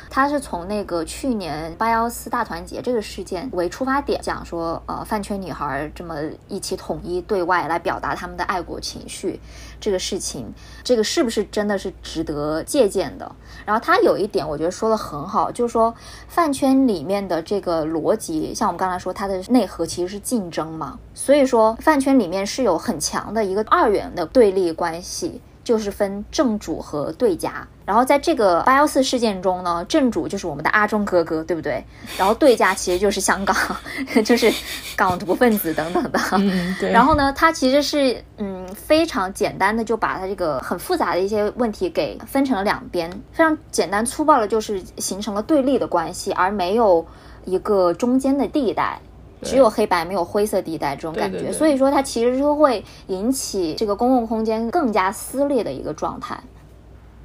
[0.10, 6.16] 他是从那个去年八幺四大团结这个事件为出发点，讲说，呃，饭圈女孩这么
[6.48, 9.40] 一起统一对外来表达他们的爱国情绪，
[9.80, 10.52] 这个事情，
[10.84, 13.32] 这个是不是真的是值得借鉴的？
[13.66, 15.94] 然后他有一点我觉得说的很好，就是说
[16.28, 25.40] 饭圈里面的这个逻辑，像我们刚才说，它的内核其实是竞争嘛，所以说饭圈里面是有很强的一个二元的对立关系。
[25.70, 31.86] 就是分正主和对家，然后在这个八幺四事件中呢，正主就是我们的阿忠哥哥，对不对？
[32.18, 33.56] 然后对家其实就是香港，
[34.26, 34.52] 就是
[34.96, 36.20] 港独分子等等的。
[36.32, 36.92] 嗯，对。
[36.92, 47.06] 然后呢，他其实是嗯非常简单的就把他这个很复杂的一些问题给分成了两边，非常简单粗暴的，就是形成了对立的关系，而没有
[47.46, 49.00] 一个中间的地带。
[49.42, 56.42] 只有黑白没有灰色地带这种感觉，所以说它其实是会引起这个公共空间更加撕裂的一个状态。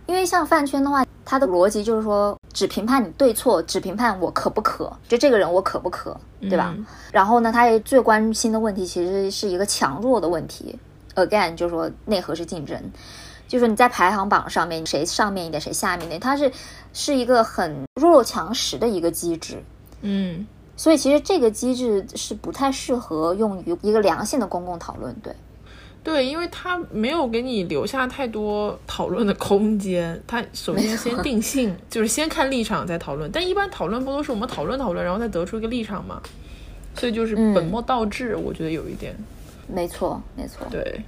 [0.07, 6.77] 因为像饭圈的话，它的逻辑就是说只评判你对错，只评判我可不可，就这个人我可不可，对吧？
[7.11, 10.79] 然后呢，他也最关心的问题其实是一个强弱的问题。
[11.15, 12.79] Again，就是说内核是竞争，
[13.49, 16.53] 就是你在排行榜上面谁上面一点谁下面一点，它是
[16.93, 19.63] 是一个很弱肉强食的一个机制。
[20.03, 20.47] 嗯。
[20.77, 25.35] 所以其实这个机制是不太适合用于一个良性的公共讨论，对，
[26.03, 30.21] 对，因为它没有给你留下太多讨论的空间。
[30.27, 33.31] 它首先 先定性，就是先看立场再讨论。
[33.31, 36.21] 但一般讨论不都是我们讨论讨论，然后再得出一个立场嘛？
[36.97, 39.17] 所以就是本末倒置，我觉得有一点。
[39.67, 40.67] 没错，没错。
[40.71, 41.03] 对，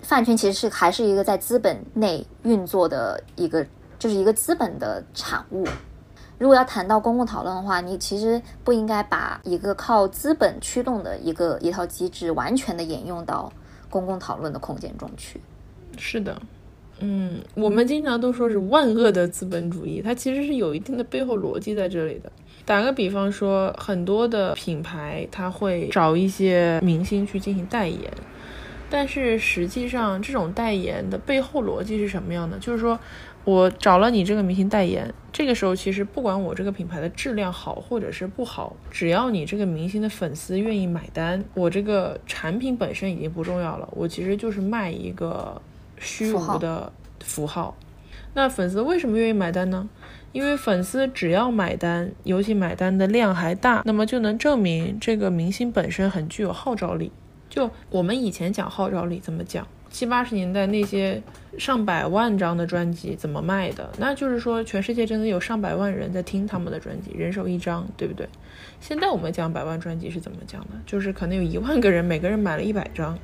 [0.00, 3.66] 饭圈其实是还是一个在资本内运作的一个，
[3.98, 5.66] 就是一个资本的产物。
[6.40, 13.52] 如果要谈到公共讨论的话，你其实不应该把一个靠资本驱动的一个一套机制完全的沿用到
[13.90, 15.38] 公共讨论的空间中去。
[15.98, 16.40] 是的，
[17.00, 22.32] 嗯，我们经常都说是万恶的资本主义，它其实是有一定的背后逻辑在这里的。
[22.64, 28.10] 打个比方说，很多的品牌它会找一些明星去进行代言，
[28.88, 32.58] 但是实际上这种代言的背后逻辑是什么样的？
[32.58, 32.98] 就是说。
[33.44, 43.88] 我找了你这个明星代言，这个时候其实不管我这个品牌的质量好或者是不好，只要你这个明星的粉丝愿意买单，我这个产品本身已经不重要了。
[43.92, 45.60] 我其实就是卖一个
[45.98, 47.74] 虚无的符号。
[48.34, 49.88] 那粉丝为什么愿意买单呢？
[50.32, 57.10] 因为粉丝只要买单，尤其买单的量还大，那么就能证明这个明星本身很具有号召力。
[57.48, 59.66] 就我们以前讲号召力怎么讲？
[59.90, 61.20] 七八十年代那些
[61.58, 63.90] 上百万张的专辑怎么卖的？
[63.98, 68.28] 那就是说，全世界真的有上百万人在听他们的专辑，人手一张，对不对？
[68.80, 70.68] 现在我们讲百万专辑是怎么讲的？
[70.86, 73.18] 就是可能有一万个人，每个人买了一百张，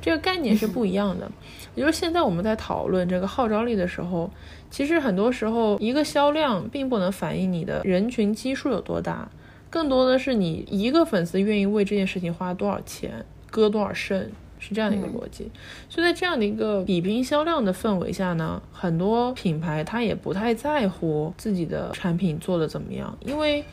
[0.00, 1.30] 这个概念是不一样的。
[1.74, 4.30] 也就是现在我们在讨论这个号召力的时候，
[4.70, 9.28] 其实很多时候一个销量并不能反映你的人群基数有多大，
[9.68, 14.32] 更多的是你一个粉丝愿意为这件事情花多少钱，割多少肾。
[14.66, 15.48] 是这样的一个逻辑，
[15.88, 23.64] 所以在这样的一个比拼销量的氛围下呢，很多品牌它也不太在乎自己的产品做的怎么样，因为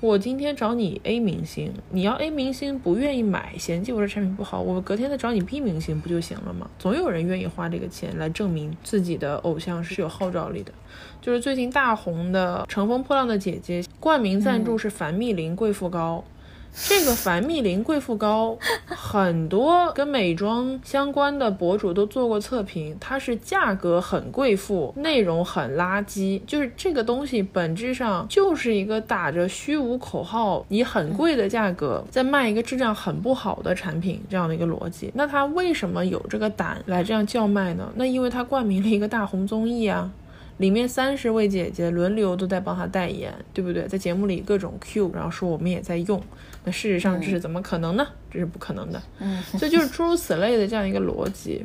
[0.00, 6.68] 我今天找你 A 明星，你要 A 明星不愿意买，嫌弃我这产品不好，我隔天再找你 B 明星不就行了吗？
[6.78, 10.72] 总有人愿意花这个钱来证明自己的偶像是有号召力的。
[11.20, 16.24] 就是最近大红的《乘风破浪的姐姐》，冠名赞助是凡蜜林贵妇膏。
[16.72, 18.56] 这个凡蜜林贵妇膏，
[18.86, 26.40] 很多跟美妆相关的博主都做过测评，它是价格很贵妇，内容很垃圾。
[26.46, 35.10] 就是这个东西本质上就是一个打着虚无口号，以很贵的价格在卖一个质量很不好的产品，这样的一个逻辑。
[35.14, 37.90] 那他为什么有这个胆来这样叫卖呢？
[37.96, 40.10] 那因为他冠名了一个大红综艺啊。
[40.60, 43.88] 里面三十位姐姐轮流都在帮她代言，对不对？
[43.88, 46.22] 在节目里各种 Q，然后说我们也在用。
[46.64, 48.06] 那事实上这是怎么可能呢？
[48.30, 49.02] 这是不可能的。
[49.18, 51.64] 嗯，所以就是诸如此类的这样一个逻辑。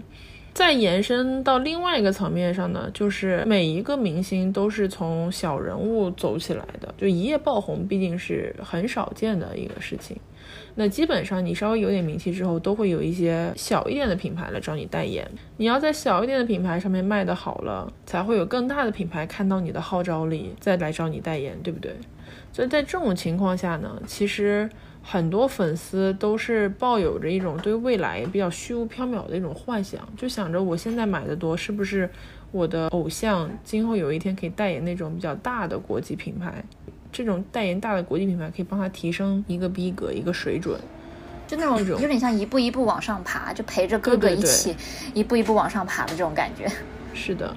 [0.53, 10.15] 再延伸到另外一个层面上呢，就是每一个明星都是从小人物走起来的，就一夜爆红毕竟是很少见的一个事情。
[10.77, 15.25] 那基本上你稍微有点名气之后，都会有一些小一点的品牌来找你代言。
[15.57, 21.95] 你要在小一点的品牌上面卖得好了，才会有更大的品牌看到你的号召力，再来找你代言，对不对？
[22.51, 24.69] 所以在这种情况下呢，其实
[25.01, 32.09] 很多粉丝都是抱有着一种对未来比较虚无缥缈的一种幻想，就想着我现在买的多，是不是
[32.51, 36.63] 我的偶像今后有一天可以代言那种比较大的国际品牌？
[37.17, 40.77] 这种代言大的国际品牌可以帮他提升一个逼格、一个水准，
[41.47, 44.75] 就那种有点像一步一步往上爬，就陪着哥哥一起
[45.13, 46.69] 一步一步往上爬的这种感觉。
[47.13, 47.55] 是的，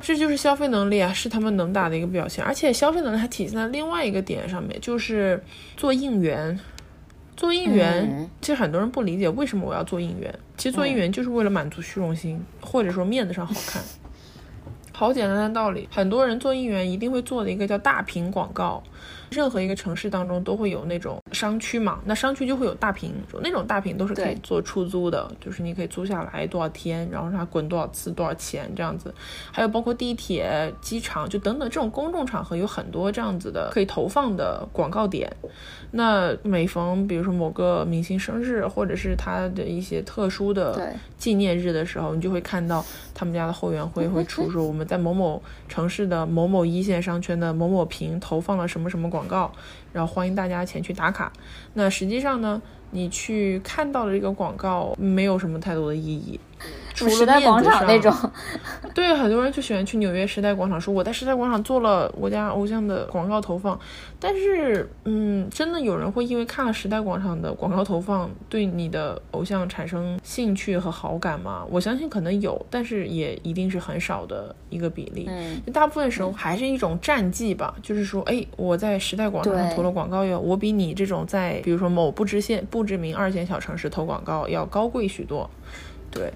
[0.00, 2.42] 这就是消费能力啊，是他们能打的一个表现。
[2.42, 5.44] 而且消费能力还体现在另外一个点上面，就是
[5.76, 6.58] 做应援。
[7.36, 10.32] 做应援，其实很多人不理解为什么我要做应援。
[10.56, 13.82] 其实做应援就是为了满足虚荣心，或者说面子上好看。
[14.94, 18.82] 好简单的道理，很多人做应援一定会做的一个叫大屏广告。
[19.30, 23.12] 任何一个城市当中都会有那种商区嘛，那商区就会有大屏，
[23.42, 29.14] 那种大屏都是可以做出租的，就是你可以租下来多少天，然后让它滚多少次，多少钱这样子。
[29.50, 35.30] 还有包括地铁、机场，就等等这种公众场合有很多这样子的可以投放的广告点。
[35.90, 42.84] 那每逢比如说某个明星生日，或者是他的一些特殊的纪念日的时候，你就会看到
[43.14, 49.26] 他们家的后援会会出说我们在某某城市的某某一线商圈的某某屏投放了什么什么广。
[49.32, 49.50] 告，
[49.94, 51.32] 然后欢迎大家前去打卡。
[51.72, 56.38] 那实际上呢，你去看到的这个广告没有什么太多的意义。
[56.94, 58.14] 时代广场那种，
[58.94, 63.78] 对，很多人就喜欢去纽约时代广场，说我在时代广场做了我家偶像的广告投放。
[64.20, 71.64] 但是，嗯，真的有人会因为看了时代广场的广告投放，对你的偶像产生兴趣和好感吗？
[71.70, 75.26] 我相信可能有，但是也一定是很少的一个比例。
[75.28, 85.48] 嗯，大部分时候还是一种战绩吧，就是说，哎，我在时代广场上投了广告哟，我比你这种在比如说某不知县不知名二线小城市投广告要高贵许多。
[86.10, 86.30] 对。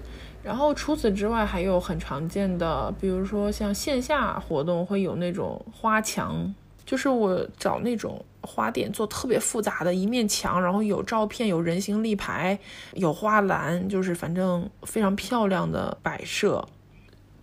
[0.47, 12.57] 然后除此之外，还有很常见的，比如说像线下活动会有那种花墙，就是我找那种花店做特别复杂的一面墙，然后有照片、有人形立牌、
[12.93, 16.65] 有花篮，就是反正非常漂亮的摆设。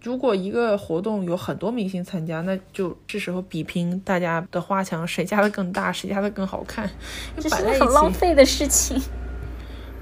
[0.00, 6.90] 如果一个活动有很多明星参加，那就这时候比拼大家的花墙谁家的更大，谁家的更好看，
[7.36, 8.98] 这是很浪费的事情。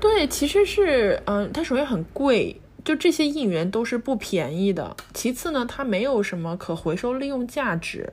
[0.01, 2.57] 对，其实是，嗯，它首先很贵。
[2.85, 4.97] 就这些应援都是不便宜的。
[5.15, 8.13] 其次呢，它没有什么可回收利用价值。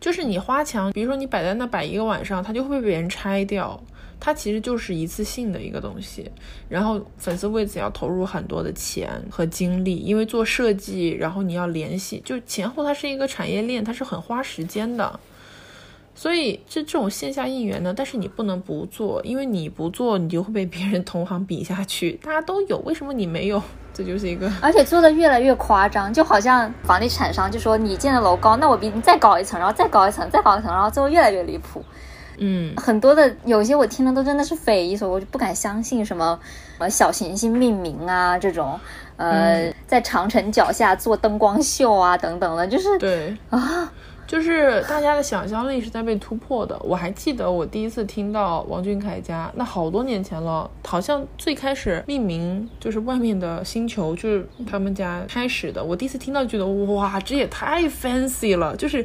[0.00, 3.80] 就是你花墙，比如说你摆在那摆一个晚上，它就会被别人拆掉。
[4.20, 6.28] 它其实就是一次性的一个东西，
[6.68, 15.20] 然后粉丝为此要投入很多的钱和精力，因为做设计，然后你要联系，就前后它是一个产业链，它是很花时间的。
[16.18, 22.18] 所以这这种线下应援呢，但是你不能不做，因为你不做，你就会被别人同行比下去。
[22.24, 23.62] 大家都有，为什么你没有？
[23.94, 31.84] 这就是一个，而且做的越来越夸张，就好像房地产商就说你建的楼高，那我比你再高一层，然后再高一层，再高一层，然后最后越来越离谱。
[32.38, 36.36] 嗯，很多的有些我听的都真的是匪夷所思，我就不敢相信什么
[36.76, 38.78] 什么小行星命名啊这种，
[39.16, 43.92] 呃，在长城脚下做灯光秀啊等等的，就是对啊。
[44.28, 46.78] 就是大家的想象力是在被突破的。
[46.84, 55.82] 我还记得我第一次听到王俊凯家，那好多年前了，好像最开始命名就是外面的星球，就是他们家开始的。
[55.82, 59.04] 我第一次听到，觉得哇，这也太 fancy 了，就是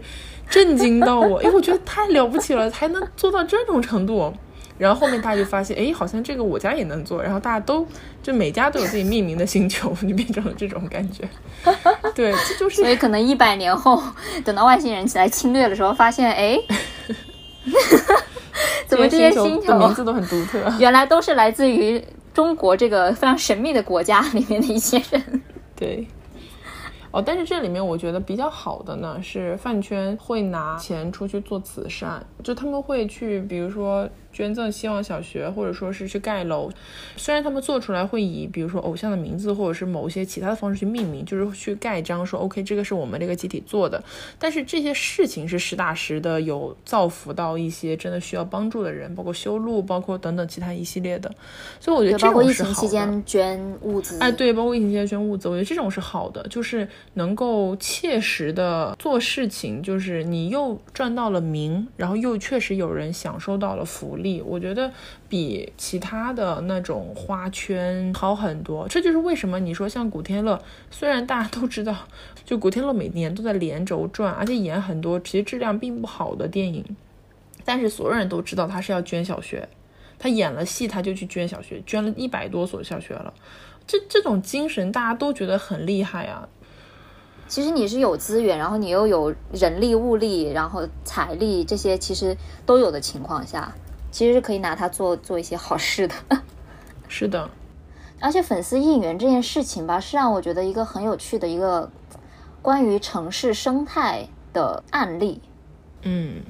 [0.50, 4.34] 震惊到我，因为我觉得太了不起了，还能做到这种程度。
[4.78, 7.22] 然后后面大家就发现，哎，好像这个我家也能做。
[7.22, 7.88] 然后大家都
[8.24, 11.30] 就每家都有自己命名的星球， 就变成了这种感觉。
[12.16, 12.82] 对，这就是。
[12.82, 14.02] 所以可能一百年后，
[14.44, 16.60] 等到外星人起来侵略的时候，发现，哎，
[18.88, 20.60] 怎么这些星球名字都很独特？
[20.80, 22.04] 原来都是来自于
[22.34, 25.42] 中国这个非常神秘的国家里面的一些人。
[25.76, 26.08] 对。
[27.12, 34.10] 哦，但是这里面我觉得比较好的呢，是饭圈会拿钱出去做慈善，就他们会去，比如说。
[34.34, 36.70] 捐赠希望小学，或者说是去盖楼，
[37.16, 44.04] 虽然他们做出来会以比如说偶像的名字，或者是某些其他的方式去命名，就是去盖章说 OK，这个是我们这个集体做的。
[44.40, 51.32] 但是这些事情是实打实的，有造福到一些真的需要帮助的人，包括修路，包括等等其他一系列的。
[51.80, 52.74] 所以我觉得这种是好的。
[52.74, 64.23] 包括疫情期间捐物资，哎，对，包括疫情期间捐物资，我觉得这种是好的，就是能够切实的做事情，就是你又赚到了名，然后又确实有人享受到了福利。
[64.24, 64.92] 力，我觉得
[65.30, 68.88] 比其他的那种花圈好很多。
[68.88, 70.60] 这就是为什么你说像古天乐，
[70.90, 71.96] 虽然大家都知道，
[72.44, 76.84] 就古天乐每年都在连轴转，而且演很多其实质量并不好的电影，
[77.64, 79.70] 但是所有人都知道他是要捐小学，
[80.18, 83.34] 他演了戏他就去捐小学，捐了一百多所小学了。
[83.86, 86.48] 这这种精神大家都觉得很厉害啊。
[87.46, 93.76] 其实你是有资源，然后你又有人力物力，然后财力这些其实都有的情况下。
[94.14, 96.14] 其实是可以拿它做做一些好事的，
[97.10, 97.50] 是的。
[98.22, 101.90] 而且粉丝应援这件事情吧，是让我觉得一个很有趣的一个
[102.62, 105.42] 关于城市生态的案例。
[106.04, 106.42] 嗯，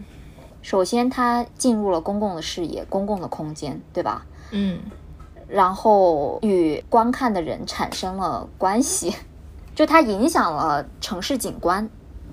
[0.62, 4.26] 首先它进入了公共的视野、公共的空间，对吧？
[4.52, 4.80] 嗯。
[5.48, 9.16] 然后与观看的人产生了关系，
[9.74, 11.90] 就它影响了城市景观。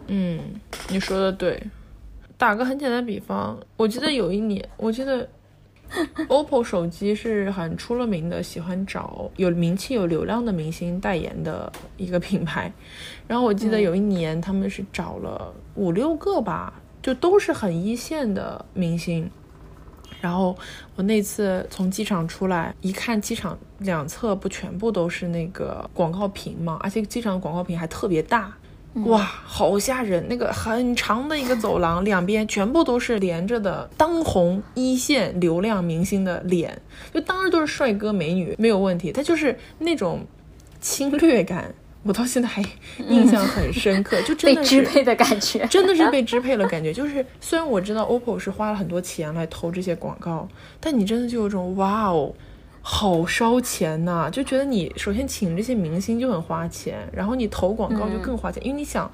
[0.07, 1.63] 嗯，你说的对。
[2.41, 5.29] 打个很简单的比方，我记得有一年，我记得
[6.27, 12.73] OPPO 手机是很出了名的，喜欢找有名气、有流量的明星代言的一个品牌。
[13.29, 16.73] 然后我记得有一年，他们是找了五六个吧，
[17.03, 19.31] 就都是很一线的明星。
[20.23, 20.57] 然后
[20.97, 28.57] 我那次从机场出来，一看机场两侧不全部都是那个广告屏嘛，而且机场的广告屏还特别大。
[29.05, 30.27] 哇，好吓人！
[30.29, 36.77] 那个很长的一个走廊，两边全部都是连着的当红一线流量明星的脸，
[37.15, 39.13] 就当然都是帅哥美女，没有问题。
[39.13, 40.27] 他就是那种
[40.81, 41.73] 侵略感，
[42.03, 42.61] 我到现在还
[43.09, 46.93] 印象很深刻，就真的是被支配的感觉，真的是 被支配了感觉。
[46.93, 50.49] 就是虽然我知道 OPPO 是花了很多钱来投这些广告，
[50.81, 52.35] 但你真的就有种哇哦。
[52.83, 54.31] 好烧钱呐！
[54.31, 59.11] 就觉得你首先请这些明星就很花钱，然后你投广告就更花钱，因为你想，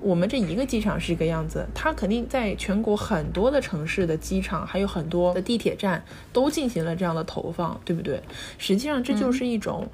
[0.00, 6.02] 我们这一个机场是一个样子，它肯定在全国很多的城市的机场，还有很多的地铁站
[6.32, 8.22] 都进行了这样的投放，对不对？
[8.56, 9.86] 实际上这就是一种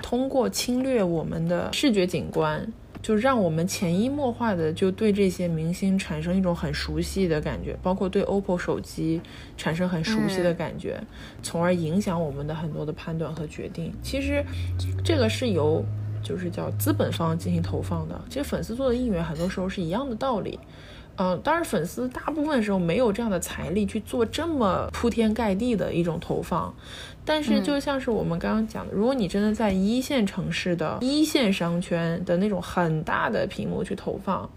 [0.00, 2.72] 通过侵略我们的视觉景观。
[3.00, 9.20] 就让我们潜移默化的就对这些明星产生一种很熟悉的感觉，包括对 OPPO 手机
[9.56, 11.00] 产生很熟悉的感觉，
[11.42, 13.92] 从而影响我们的很多的判断和决定。
[14.02, 14.44] 其实，
[15.04, 15.84] 这个是由
[16.22, 18.20] 就是叫资本方进行投放的。
[18.28, 20.58] 其实粉丝做的应援很多时候是一样的道理。
[21.18, 26.72] 嗯，当然粉丝大部分时候没有这样的财力去做这么铺天盖地的一种投放。
[27.24, 34.48] 但是，就像是我们刚刚讲的，如果你真的在一线城市的一线商圈的那种很大的屏幕去投放，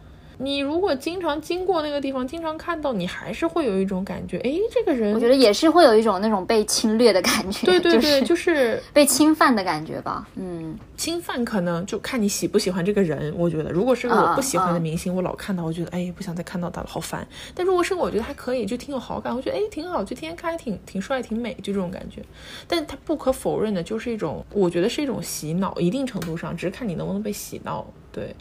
[0.41, 10.27] 你如果经常经过那个地方，经常看到，你还是会有一种感觉，哎，这个人，我觉得也是会有一种那种被侵略的感觉，对对对，就是 被侵犯的感觉吧。
[10.35, 13.33] 嗯，侵犯可能就看你喜不喜欢这个人。
[13.37, 17.27] 我觉得，如果是个我不喜欢的明星，我老看到，我觉得哎，不想再看到他了，好烦。
[17.53, 22.21] 但如果是我觉得还可以，就挺有好感，我觉得哎，挺好，就天天看，还挺挺帅，挺美，就这种感觉。
[22.67, 27.85] 但他不可否认的就是一种，我觉得是一种洗脑，一定程度上，只是看你能不能被洗脑。
[28.11, 28.35] 对。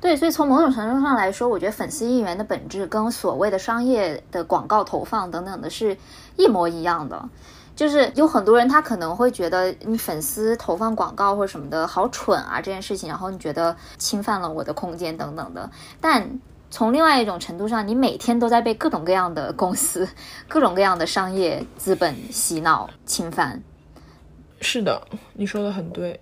[0.00, 5.94] 对，所以从某种程度上来说，我觉得粉丝应援的本质跟所谓的商业的广告投放等等的是
[6.36, 7.28] 一模一样的。
[7.76, 15.70] 就是有很多人他可能会觉得你粉丝投放广告或者什么的好蠢啊这件事情，然后你觉得侵犯了我的空间等等的。
[16.00, 16.40] 但
[16.70, 20.08] 从另外一种程度上，你每天都在被各种各样的公司、
[20.48, 23.62] 各种各样的商业资本洗脑、侵犯。
[24.62, 25.02] 是的，
[25.34, 26.18] 你说的很对。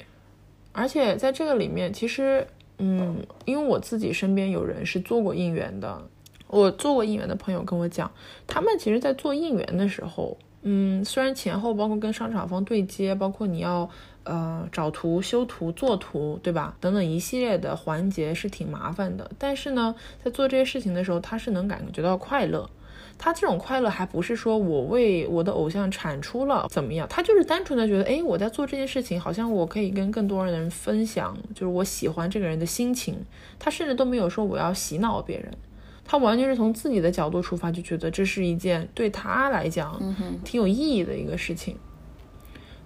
[0.72, 2.44] 而且在这个里面，其实。
[2.78, 6.00] 嗯，因为我自己身边有人是做过应援的，
[6.46, 8.10] 我做过应援的朋友跟我讲，
[8.46, 13.88] 他们其实，在做应援的时候，嗯，虽然前后包括跟商场方对接，包括你要
[14.24, 16.76] 呃找图、修图、做图，对吧？
[16.80, 22.68] 等等一系列的环节是挺麻烦的，但是呢，在做这些事情的时候，他是能感觉到快乐。
[23.16, 33.18] 他这种快乐还不是说我为我的偶像产出了怎么样，他就是单纯的觉得，哎，我在做这件事情，好像我可以跟更多人的人分享，就是我喜欢这个人的心情。
[33.59, 35.53] 他甚至都没有说我要洗脑别人，
[36.05, 40.01] 他完全是从自己的角度出发，就觉得这是一件对他来讲
[40.44, 41.76] 挺有意义的一个事情。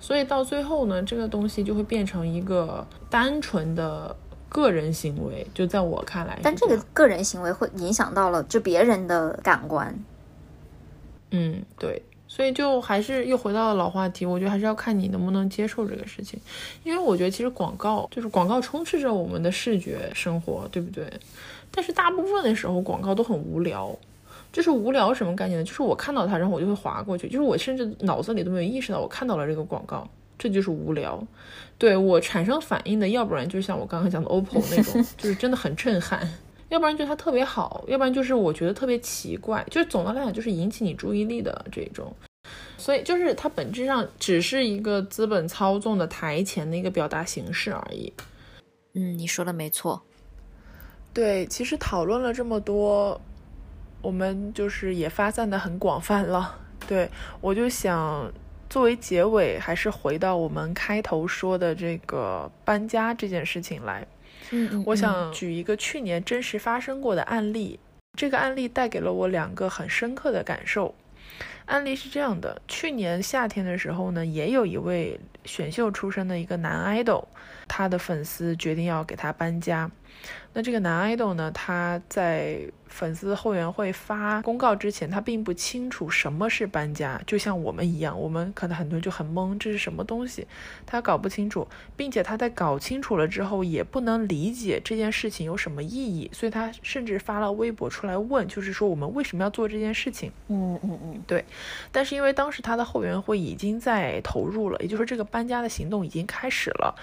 [0.01, 4.17] 所以到最后呢，这个东西就会变成一个单纯的
[4.53, 9.99] 个人行为，就在我看来，但这个个人行为会影响到了就别人的感官。
[11.31, 16.39] 嗯，对，所以就还是又回到了老话题，我觉得还是要看你能不能接受这个事情，
[16.85, 21.11] 因为我觉得其实广告就是广告充斥着我们的视觉生活，对不对？
[21.71, 23.91] 但是大部分的时候广告都很无聊，
[24.53, 25.65] 就是无聊什么概念呢？
[25.65, 30.07] 就是我看到它，然后我就会划过去，就是我甚至脑子里都没有意识到我看到了这个广告，
[30.43, 31.25] 这就是无聊。
[31.79, 36.29] 对我产生反应的，要不然就像我刚刚讲的 OPPO 那种， 就是真的很震撼。
[36.69, 42.13] 要不然觉得它特别好，要不然就是我觉得特别奇怪，就是总的来讲就是引起你注意力的这种，
[42.77, 48.13] 所以就是它本质上只是一个资本操纵的台前的一个表达形式而已。
[48.95, 50.03] 嗯，你说的没错。
[51.13, 53.21] 对，其实讨论了这么多，
[54.01, 56.59] 我们就是也发散的很广泛了。
[56.89, 57.09] 对
[57.41, 58.33] 我就想
[58.73, 64.07] 作为结尾，还是回到我们开头说的这个搬家这件事情来。
[64.49, 67.79] 嗯，我想举一个去年真实发生过的案例，
[68.17, 70.95] 这个案例带给了我两个很深刻的感受。
[71.67, 77.27] 案例是这样的：去年夏天的时候呢，也有一位选秀出身的一个男 idol，
[77.69, 79.91] 他的粉丝决定要给他搬家。
[80.55, 90.47] 那这个男 idol 呢，他在粉丝后援会发公告之前，他并不清楚什么是搬家，就像我们一样，我们可能很多人就很懵，这是什么东西，
[90.85, 100.31] 他搞不清楚，并且他在搞清楚了之后，也不能理解这件事情有什么意义，所以他甚至发了微博出来问，就是说我们为什么要做这件事情？
[100.49, 101.43] 嗯嗯嗯，对。
[101.91, 106.95] 但是因为当时他的后援会已经在投入了，也就是说这个搬家的行动已经开始了。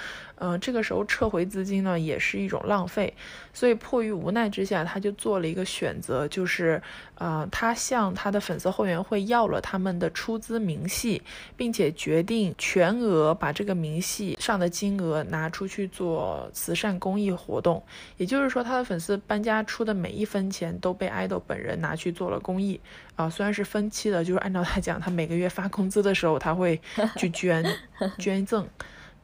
[0.42, 3.14] 嗯，这个时候撤回资金呢，也是一种浪费，
[3.54, 6.82] 所以迫于无奈之下，他就做了一个选择，就是，
[7.16, 11.22] 呃，他向他的粉丝后援会要了他们的出资明细，
[11.58, 17.84] 并且决定全额把这个明细上的金额拿出去做慈善公益活动。
[18.16, 22.80] 也就是说，他的粉丝搬家出的每一分钱都被爱豆本人拿去做了公益。
[23.16, 26.80] 啊，虽然是分期的，就是按照他讲，他每个月发工资的时候，他会
[27.18, 27.66] 去捐
[28.18, 28.66] 捐赠。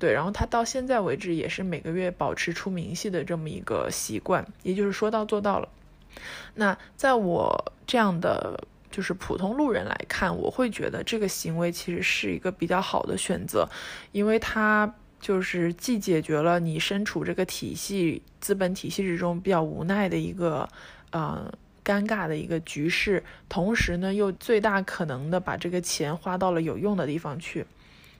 [0.06, 5.68] 对，然后他到现在为止也是每个月保持出明细的这么一个习惯，也就是说到做到了。
[6.54, 13.68] 那在我这样的就是普通路人来看，我会觉得这个行为其实是一个比较好的选择，
[14.12, 20.70] 因为它就是既解决了你身处这个体系资本体系之中比较无奈的一个
[21.10, 21.52] 呃
[21.84, 27.66] 尴尬的一个局势，同时呢又最大可能的把这个钱花到了有用的地方去。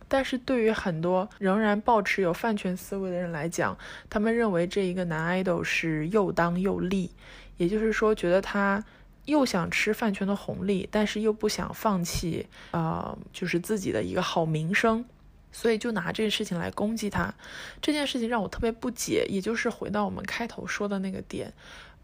[0.08, 3.78] 但是对于很多仍然抱持有饭圈思维的人来讲，
[4.10, 7.12] 他们认为这一个男 idol 是又当又立，
[7.58, 8.84] 也就是说，觉得他
[9.26, 15.04] 又想吃饭圈的红利，但是又不想放弃，呃，就是自己的一个好名声，
[15.52, 17.34] 所以就拿这件事情来攻击他。
[17.82, 21.52] 这件事情让我特别不解，也就是回到我们开头说的那个点。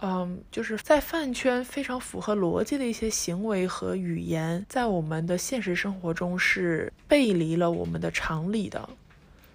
[0.04, 8.90] 嗯，就是在饭圈非常符合逻辑的一些行为和语言，在我们的现实生活中是背离了我们的常理的。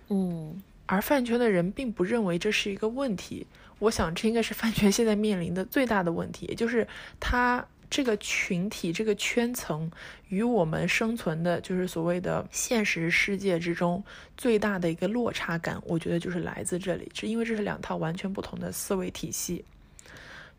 [0.08, 3.44] 嗯，而饭圈的人并不认为这是一个问题。
[3.80, 6.86] 我想这应该是饭圈现在面临的最大的问题，也就是
[7.18, 9.90] 他这个群体、这个圈层
[10.28, 14.02] 与我们生存的，就是所谓的现实世界之中
[14.36, 19.64] 最大的一个落差感，我觉得就是来自这里，是因为这是两套完全不同的思维体系。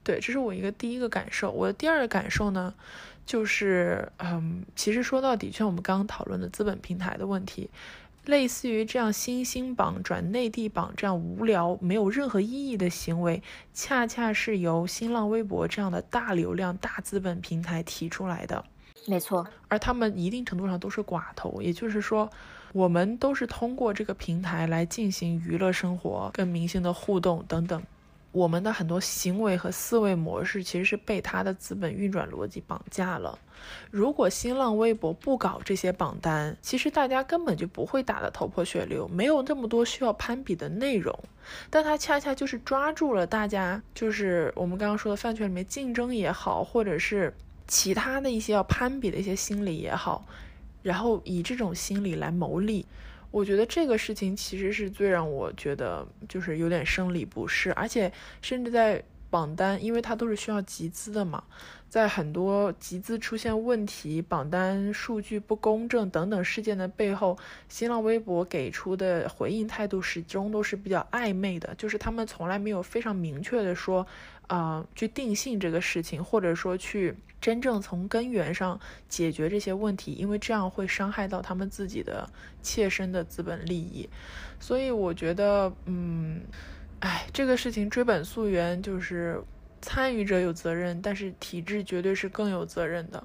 [0.07, 1.51] 对，这是我一个第一个感受。
[1.51, 2.73] 我的第二个感受呢，
[3.25, 7.69] 就是，嗯，其实说到底，像我们刚刚讨论的资本平台的问题。
[8.23, 13.43] 类似于这样新兴榜转内地榜这样无聊没有任何意义的行为，
[13.73, 18.63] 恰恰是由新浪微博这样的大流量大资本平台提出来的。
[19.05, 22.29] 没错，而他们一定程度上都是寡头，也就是说，
[22.73, 27.81] 我们都是通过这个平台来进行娱乐生活、跟明星的互动等等。
[28.37, 33.39] 我们的很多行为和思维模式其实是被它的资本运转逻辑绑架了。
[33.89, 41.17] 如果新浪微博不搞这些榜单，其实大家根本就不会打得头破血流，没有那么多需要攀比的内容。
[41.71, 47.35] 但它恰恰就是抓住了大家，就是我们刚刚说的饭圈里面竞争也好，或者是
[47.67, 50.23] 其他的一些要攀比的一些心理也好，
[50.83, 52.85] 然后以这种心理来谋利。
[53.31, 58.11] 我觉得这个事情其实是最让我觉得就是有点生理不适，而且
[58.41, 61.43] 甚至在榜单，因为它都是需要集资的嘛，
[61.89, 74.07] 在很多集资出现问题、榜单数据不公正等等事件的背后，新浪微博给出的回应态度始终都是比较暧昧的，就是他们从来没有非常明确的说。
[74.47, 82.29] 啊，去定性这个事情，或者说去真正从根源上解决这些问题，因为这样会伤害到他们自己的
[82.61, 84.09] 切身的资本利益。
[84.59, 86.41] 所以我觉得，嗯，
[86.99, 89.41] 哎，这个事情追本溯源，就是
[89.81, 93.23] 参与者有责任，但是体制绝对是更有责任的。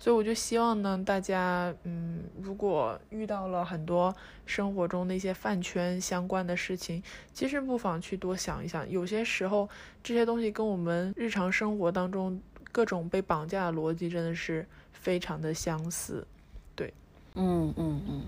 [0.00, 4.14] 所以我就希望呢，大家，嗯，如果遇到了很多
[4.46, 7.02] 生活中那些饭圈相关的事情，
[7.34, 8.88] 其实不妨去多想一想。
[8.88, 9.68] 有些时候
[10.02, 12.40] 这些东西跟我们日常生活当中
[12.70, 16.26] 各种被绑架的逻辑真的是非常的相似。
[16.76, 16.94] 对，
[17.34, 18.22] 嗯嗯嗯。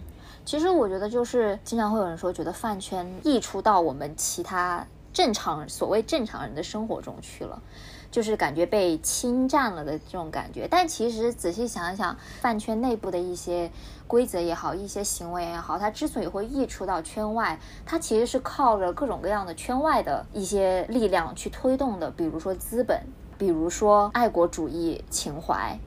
[0.44, 7.62] 其实我觉得就是经常会有人说，觉得饭圈溢出到我们其他正常所谓正常人的生活中去了。
[8.10, 13.70] 就是感觉被侵占了的这种感觉，但其实仔细想一想，饭圈内部的一些
[14.06, 23.00] 规则也好，一些行为也好，它之所以会溢出到圈外，它其实是靠着各种各样的圈外的一些力量去推动的，比如说资本，
[23.38, 25.78] 比如说爱国主义情怀，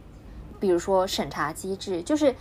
[0.59, 2.33] 比如说审查机制，就是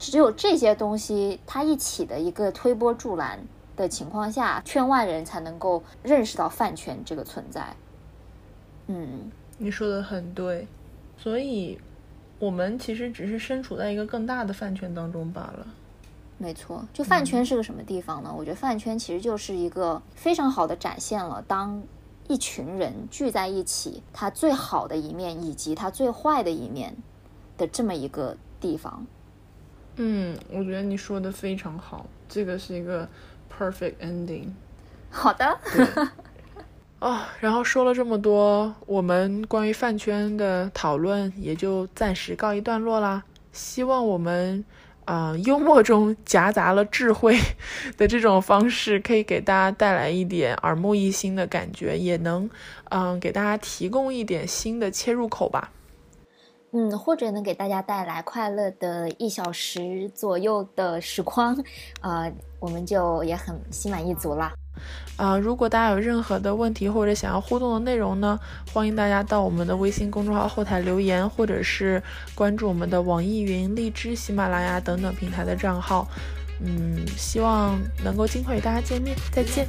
[0.00, 3.38] 只有这些东西它一起的一个推波助澜
[3.76, 7.76] 的情况下，圈外人才能够认识到饭圈这个存在。
[8.88, 10.66] 嗯，你说的很对，
[11.16, 11.78] 所以，
[12.38, 15.66] 我们其实只是身处在一个更大的饭圈当中罢了。
[16.38, 18.32] 没错，就饭圈是个什么地方呢？
[18.36, 21.82] 我觉得饭圈其实就是一个非常好的展现了当
[22.28, 26.96] 一群人聚在一起，他最好的一面以及他最坏的一面
[27.56, 29.04] 的这么一个地方。
[29.96, 33.08] 嗯，我觉得你说的非常好，这个是一个
[33.50, 34.50] perfect ending。
[35.10, 35.58] 好的。
[36.98, 43.22] 啊，然后说了这么多，我们关于饭圈的讨论也就暂时告一段落啦。
[43.52, 44.64] 希望我们，
[45.04, 47.38] 啊，幽默中夹杂了智慧
[47.96, 52.50] 的这种方式，可以给大家带来一点耳目一新的感觉，也能，
[52.90, 55.70] 嗯，给大家提供一点新的切入口吧。
[56.72, 61.56] 嗯，或者能给大家带来快乐的一小时左右的时光，
[62.02, 64.52] 呃，我们就也很心满意足了。
[65.16, 68.38] 啊，如果大家有任何的问题或者想要互动的内容呢，
[68.72, 72.02] 欢迎大家到我们的微信公众号后台留言，或者是
[72.34, 76.08] 关注我们的网易云、荔枝、喜马拉雅等等平台的账号。
[76.60, 79.66] 嗯，希望能够尽快与大家见面，再见。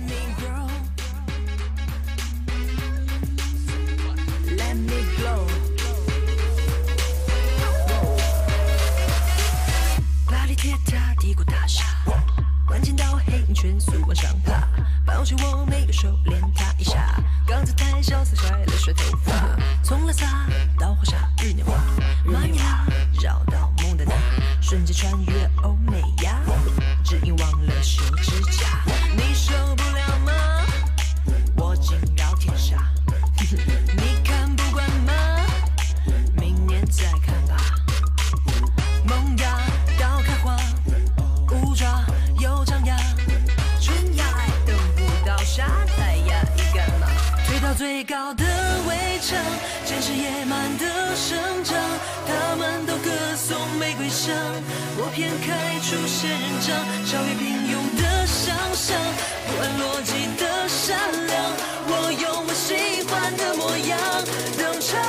[12.69, 14.67] 关键到黑影全速往上爬，
[15.03, 19.17] 抱歉我没有收敛他一下，刚才太潇洒甩了甩头。
[19.25, 19.33] 发，
[19.81, 20.45] 从拉萨
[20.77, 21.73] 到华沙日内瓦，
[22.25, 22.85] 马尼拉
[23.19, 24.13] 绕到蒙大拿，
[24.61, 26.41] 瞬间穿越欧美亚，
[27.03, 28.58] 只因忘了修指甲，
[48.09, 48.43] 高的
[48.87, 49.37] 围城，
[49.85, 51.77] 见识野蛮的生长。
[52.25, 54.35] 他们都歌颂玫瑰香，
[54.97, 58.97] 我偏开出仙人掌，超越平庸的想象，
[59.45, 60.97] 不按逻辑的善
[61.27, 61.53] 良，
[61.85, 62.47] 我用。
[62.47, 63.99] 我喜欢的模样，
[64.57, 64.99] 登场。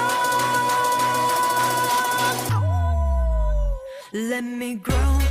[4.12, 5.29] Let me grow。